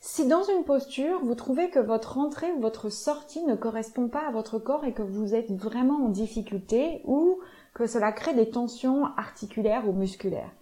Si 0.00 0.28
dans 0.28 0.44
une 0.44 0.62
posture, 0.62 1.24
vous 1.24 1.34
trouvez 1.34 1.70
que 1.70 1.80
votre 1.80 2.18
entrée 2.18 2.52
ou 2.52 2.60
votre 2.60 2.88
sortie 2.88 3.42
ne 3.42 3.56
correspond 3.56 4.08
pas 4.08 4.28
à 4.28 4.30
votre 4.30 4.60
corps 4.60 4.84
et 4.84 4.92
que 4.92 5.02
vous 5.02 5.34
êtes 5.34 5.50
vraiment 5.50 6.04
en 6.04 6.08
difficulté 6.08 7.02
ou 7.04 7.40
que 7.74 7.86
cela 7.86 8.12
crée 8.12 8.34
des 8.34 8.50
tensions 8.50 9.06
articulaires 9.16 9.88
ou 9.88 9.92
musculaires, 9.92 10.52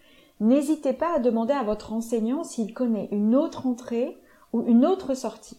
n'hésitez 0.40 0.94
pas 0.94 1.16
à 1.16 1.18
demander 1.18 1.52
à 1.52 1.62
votre 1.62 1.92
enseignant 1.92 2.44
s'il 2.44 2.72
connaît 2.72 3.08
une 3.12 3.34
autre 3.34 3.66
entrée 3.66 4.16
ou 4.54 4.62
une 4.66 4.86
autre 4.86 5.14
sortie. 5.14 5.58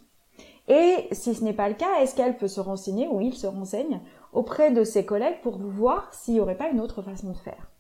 Et 0.68 1.08
si 1.12 1.34
ce 1.34 1.44
n'est 1.44 1.54
pas 1.54 1.70
le 1.70 1.76
cas, 1.76 2.02
est-ce 2.02 2.16
qu'elle 2.16 2.38
peut 2.38 2.48
se 2.48 2.60
renseigner 2.60 3.08
ou 3.08 3.22
il 3.22 3.34
se 3.34 3.48
renseigne 3.48 4.02
auprès 4.38 4.72
de 4.72 4.84
ses 4.84 5.04
collègues 5.04 5.42
pour 5.42 5.58
voir 5.58 6.14
s'il 6.14 6.36
n'y 6.36 6.40
aurait 6.40 6.56
pas 6.56 6.70
une 6.70 6.80
autre 6.80 7.02
façon 7.02 7.32
de 7.32 7.38
faire. 7.38 7.72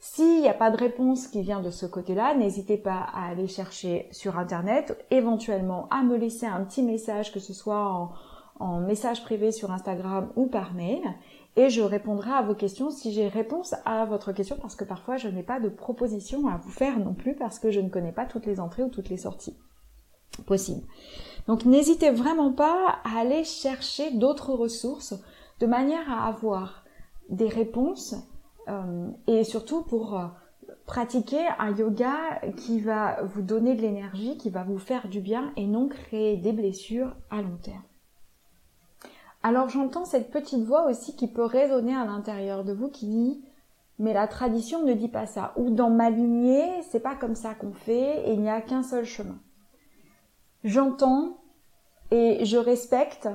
S'il 0.00 0.40
n'y 0.40 0.48
a 0.48 0.54
pas 0.54 0.70
de 0.70 0.76
réponse 0.76 1.28
qui 1.28 1.40
vient 1.40 1.62
de 1.62 1.70
ce 1.70 1.86
côté-là, 1.86 2.34
n'hésitez 2.34 2.76
pas 2.76 3.06
à 3.14 3.28
aller 3.30 3.46
chercher 3.46 4.08
sur 4.10 4.36
Internet, 4.36 5.02
éventuellement 5.12 5.88
à 5.90 6.02
me 6.02 6.16
laisser 6.16 6.46
un 6.46 6.64
petit 6.64 6.82
message, 6.82 7.32
que 7.32 7.38
ce 7.38 7.54
soit 7.54 8.10
en, 8.58 8.80
message 8.80 9.22
privé 9.22 9.52
sur 9.52 9.70
Instagram 9.70 10.30
ou 10.36 10.46
par 10.46 10.74
mail, 10.74 11.00
et 11.56 11.70
je 11.70 11.80
répondrai 11.80 12.32
à 12.32 12.42
vos 12.42 12.54
questions 12.54 12.90
si 12.90 13.12
j'ai 13.12 13.28
réponse 13.28 13.74
à 13.84 14.04
votre 14.04 14.32
question, 14.32 14.56
parce 14.60 14.74
que 14.74 14.84
parfois 14.84 15.16
je 15.16 15.28
n'ai 15.28 15.44
pas 15.44 15.60
de 15.60 15.68
proposition 15.68 16.48
à 16.48 16.56
vous 16.56 16.70
faire 16.70 16.98
non 16.98 17.14
plus, 17.14 17.36
parce 17.36 17.60
que 17.60 17.70
je 17.70 17.80
ne 17.80 17.88
connais 17.88 18.12
pas 18.12 18.26
toutes 18.26 18.46
les 18.46 18.58
entrées 18.58 18.82
ou 18.82 18.90
toutes 18.90 19.10
les 19.10 19.16
sorties 19.16 19.56
possibles. 20.46 20.86
Donc 21.46 21.64
n'hésitez 21.64 22.10
vraiment 22.10 22.52
pas 22.52 22.98
à 23.04 23.20
aller 23.20 23.44
chercher 23.44 24.10
d'autres 24.10 24.52
ressources 24.52 25.14
de 25.64 25.70
manière 25.70 26.12
à 26.12 26.26
avoir 26.26 26.84
des 27.30 27.48
réponses 27.48 28.14
euh, 28.68 29.08
et 29.26 29.44
surtout 29.44 29.82
pour 29.82 30.18
euh, 30.18 30.26
pratiquer 30.84 31.40
un 31.58 31.74
yoga 31.74 32.42
qui 32.58 32.80
va 32.80 33.22
vous 33.22 33.40
donner 33.40 33.74
de 33.74 33.80
l'énergie, 33.80 34.36
qui 34.36 34.50
va 34.50 34.62
vous 34.62 34.76
faire 34.76 35.08
du 35.08 35.20
bien 35.20 35.54
et 35.56 35.66
non 35.66 35.88
créer 35.88 36.36
des 36.36 36.52
blessures 36.52 37.16
à 37.30 37.40
long 37.40 37.56
terme. 37.62 37.82
Alors 39.42 39.70
j'entends 39.70 40.04
cette 40.04 40.30
petite 40.30 40.64
voix 40.64 40.86
aussi 40.90 41.16
qui 41.16 41.28
peut 41.28 41.46
résonner 41.46 41.94
à 41.94 42.04
l'intérieur 42.04 42.62
de 42.62 42.74
vous 42.74 42.90
qui 42.90 43.06
dit 43.06 43.42
mais 43.98 44.12
la 44.12 44.28
tradition 44.28 44.84
ne 44.84 44.92
dit 44.92 45.08
pas 45.08 45.24
ça. 45.24 45.54
Ou 45.56 45.70
dans 45.70 45.88
ma 45.88 46.10
lignée, 46.10 46.82
c'est 46.90 47.00
pas 47.00 47.14
comme 47.14 47.36
ça 47.36 47.54
qu'on 47.54 47.72
fait 47.72 48.28
et 48.28 48.34
il 48.34 48.40
n'y 48.42 48.50
a 48.50 48.60
qu'un 48.60 48.82
seul 48.82 49.06
chemin. 49.06 49.38
J'entends 50.62 51.38
et 52.10 52.44
je 52.44 52.58
respecte. 52.58 53.30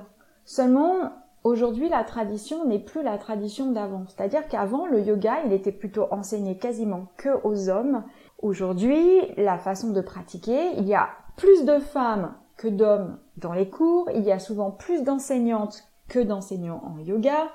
Seulement, 0.45 1.11
aujourd'hui, 1.43 1.89
la 1.89 2.03
tradition 2.03 2.65
n'est 2.65 2.79
plus 2.79 3.03
la 3.03 3.17
tradition 3.17 3.71
d'avant. 3.71 4.05
C'est-à-dire 4.07 4.47
qu'avant, 4.47 4.85
le 4.85 5.01
yoga, 5.01 5.37
il 5.45 5.53
était 5.53 5.71
plutôt 5.71 6.07
enseigné 6.11 6.57
quasiment 6.57 7.07
que 7.17 7.29
aux 7.43 7.69
hommes. 7.69 8.03
Aujourd'hui, 8.41 9.21
la 9.37 9.57
façon 9.57 9.91
de 9.91 10.01
pratiquer, 10.01 10.73
il 10.77 10.87
y 10.87 10.95
a 10.95 11.09
plus 11.37 11.65
de 11.65 11.79
femmes 11.79 12.33
que 12.57 12.67
d'hommes 12.67 13.17
dans 13.37 13.53
les 13.53 13.69
cours. 13.69 14.09
Il 14.13 14.23
y 14.23 14.31
a 14.31 14.39
souvent 14.39 14.71
plus 14.71 15.03
d'enseignantes 15.03 15.83
que 16.07 16.19
d'enseignants 16.19 16.81
en 16.85 16.99
yoga. 16.99 17.47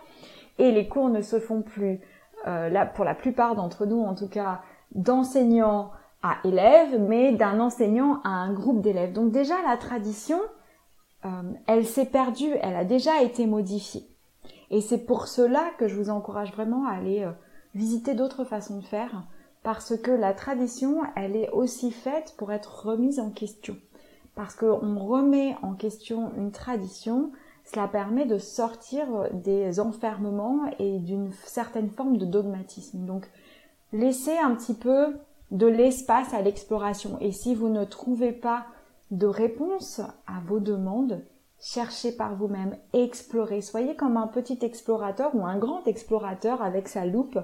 Et 0.58 0.70
les 0.70 0.88
cours 0.88 1.10
ne 1.10 1.20
se 1.20 1.38
font 1.38 1.62
plus 1.62 2.00
euh, 2.46 2.68
là, 2.68 2.86
pour 2.86 3.04
la 3.04 3.14
plupart 3.14 3.54
d'entre 3.54 3.86
nous 3.86 4.02
en 4.02 4.14
tout 4.14 4.28
cas, 4.28 4.60
d'enseignants 4.94 5.90
à 6.22 6.36
élèves, 6.44 6.98
mais 7.00 7.32
d'un 7.32 7.60
enseignant 7.60 8.20
à 8.24 8.30
un 8.30 8.52
groupe 8.52 8.80
d'élèves. 8.80 9.12
Donc 9.12 9.30
déjà, 9.30 9.54
la 9.66 9.76
tradition, 9.76 10.40
euh, 11.24 11.28
elle 11.66 11.86
s'est 11.86 12.06
perdue, 12.06 12.52
elle 12.60 12.76
a 12.76 12.84
déjà 12.84 13.22
été 13.22 13.46
modifiée. 13.46 14.06
Et 14.70 14.80
c'est 14.80 15.06
pour 15.06 15.28
cela 15.28 15.70
que 15.78 15.88
je 15.88 15.96
vous 15.96 16.10
encourage 16.10 16.52
vraiment 16.52 16.86
à 16.86 16.92
aller 16.92 17.22
euh, 17.22 17.32
visiter 17.74 18.14
d'autres 18.14 18.44
façons 18.44 18.78
de 18.78 18.84
faire, 18.84 19.24
parce 19.62 19.96
que 19.96 20.10
la 20.10 20.34
tradition, 20.34 21.02
elle 21.16 21.36
est 21.36 21.50
aussi 21.50 21.90
faite 21.90 22.34
pour 22.36 22.52
être 22.52 22.86
remise 22.86 23.18
en 23.18 23.30
question. 23.30 23.76
Parce 24.34 24.54
qu'on 24.54 24.98
remet 24.98 25.56
en 25.62 25.74
question 25.74 26.32
une 26.36 26.50
tradition, 26.50 27.30
cela 27.64 27.88
permet 27.88 28.26
de 28.26 28.38
sortir 28.38 29.06
des 29.32 29.80
enfermements 29.80 30.66
et 30.78 30.98
d'une 30.98 31.32
certaine 31.44 31.88
forme 31.88 32.18
de 32.18 32.26
dogmatisme. 32.26 33.06
Donc, 33.06 33.30
laissez 33.92 34.36
un 34.36 34.54
petit 34.54 34.74
peu 34.74 35.16
de 35.50 35.66
l'espace 35.66 36.34
à 36.34 36.42
l'exploration. 36.42 37.16
Et 37.20 37.32
si 37.32 37.54
vous 37.54 37.68
ne 37.68 37.84
trouvez 37.84 38.32
pas 38.32 38.66
de 39.14 39.26
réponse 39.26 40.00
à 40.26 40.40
vos 40.44 40.58
demandes, 40.58 41.22
cherchez 41.60 42.10
par 42.10 42.34
vous-même, 42.34 42.76
explorez. 42.92 43.62
Soyez 43.62 43.94
comme 43.94 44.16
un 44.16 44.26
petit 44.26 44.58
explorateur 44.62 45.34
ou 45.34 45.46
un 45.46 45.56
grand 45.56 45.86
explorateur 45.86 46.62
avec 46.62 46.88
sa 46.88 47.06
loupe 47.06 47.38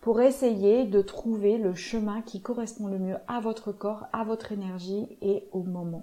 pour 0.00 0.20
essayer 0.20 0.84
de 0.84 1.00
trouver 1.00 1.58
le 1.58 1.74
chemin 1.74 2.22
qui 2.22 2.40
correspond 2.40 2.88
le 2.88 2.98
mieux 2.98 3.16
à 3.28 3.38
votre 3.38 3.70
corps, 3.70 4.06
à 4.12 4.24
votre 4.24 4.50
énergie 4.50 5.06
et 5.22 5.46
au 5.52 5.62
moment. 5.62 6.02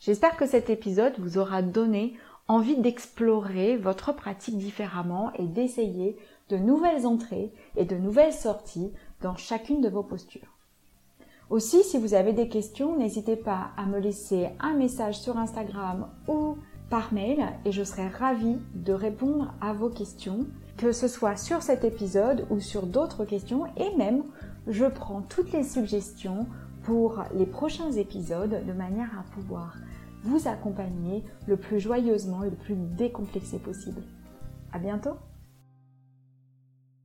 J'espère 0.00 0.36
que 0.36 0.46
cet 0.46 0.70
épisode 0.70 1.14
vous 1.18 1.38
aura 1.38 1.62
donné 1.62 2.14
envie 2.48 2.76
d'explorer 2.76 3.76
votre 3.76 4.12
pratique 4.12 4.58
différemment 4.58 5.32
et 5.38 5.46
d'essayer 5.46 6.16
de 6.50 6.56
nouvelles 6.56 7.06
entrées 7.06 7.52
et 7.76 7.84
de 7.84 7.96
nouvelles 7.96 8.34
sorties 8.34 8.92
dans 9.22 9.36
chacune 9.36 9.80
de 9.80 9.88
vos 9.88 10.02
postures. 10.02 10.53
Aussi, 11.54 11.84
si 11.84 11.98
vous 11.98 12.14
avez 12.14 12.32
des 12.32 12.48
questions, 12.48 12.98
n'hésitez 12.98 13.36
pas 13.36 13.70
à 13.76 13.86
me 13.86 14.00
laisser 14.00 14.48
un 14.58 14.74
message 14.74 15.20
sur 15.20 15.38
Instagram 15.38 16.08
ou 16.26 16.58
par 16.90 17.14
mail 17.14 17.46
et 17.64 17.70
je 17.70 17.84
serai 17.84 18.08
ravie 18.08 18.58
de 18.74 18.92
répondre 18.92 19.54
à 19.60 19.72
vos 19.72 19.88
questions, 19.88 20.48
que 20.76 20.90
ce 20.90 21.06
soit 21.06 21.36
sur 21.36 21.62
cet 21.62 21.84
épisode 21.84 22.44
ou 22.50 22.58
sur 22.58 22.86
d'autres 22.86 23.24
questions 23.24 23.66
et 23.76 23.96
même 23.96 24.24
je 24.66 24.84
prends 24.84 25.22
toutes 25.22 25.52
les 25.52 25.62
suggestions 25.62 26.48
pour 26.82 27.22
les 27.32 27.46
prochains 27.46 27.92
épisodes 27.92 28.66
de 28.66 28.72
manière 28.72 29.16
à 29.16 29.22
pouvoir 29.32 29.76
vous 30.24 30.48
accompagner 30.48 31.22
le 31.46 31.56
plus 31.56 31.78
joyeusement 31.78 32.42
et 32.42 32.50
le 32.50 32.56
plus 32.56 32.74
décomplexé 32.74 33.60
possible. 33.60 34.02
À 34.72 34.80
bientôt! 34.80 35.14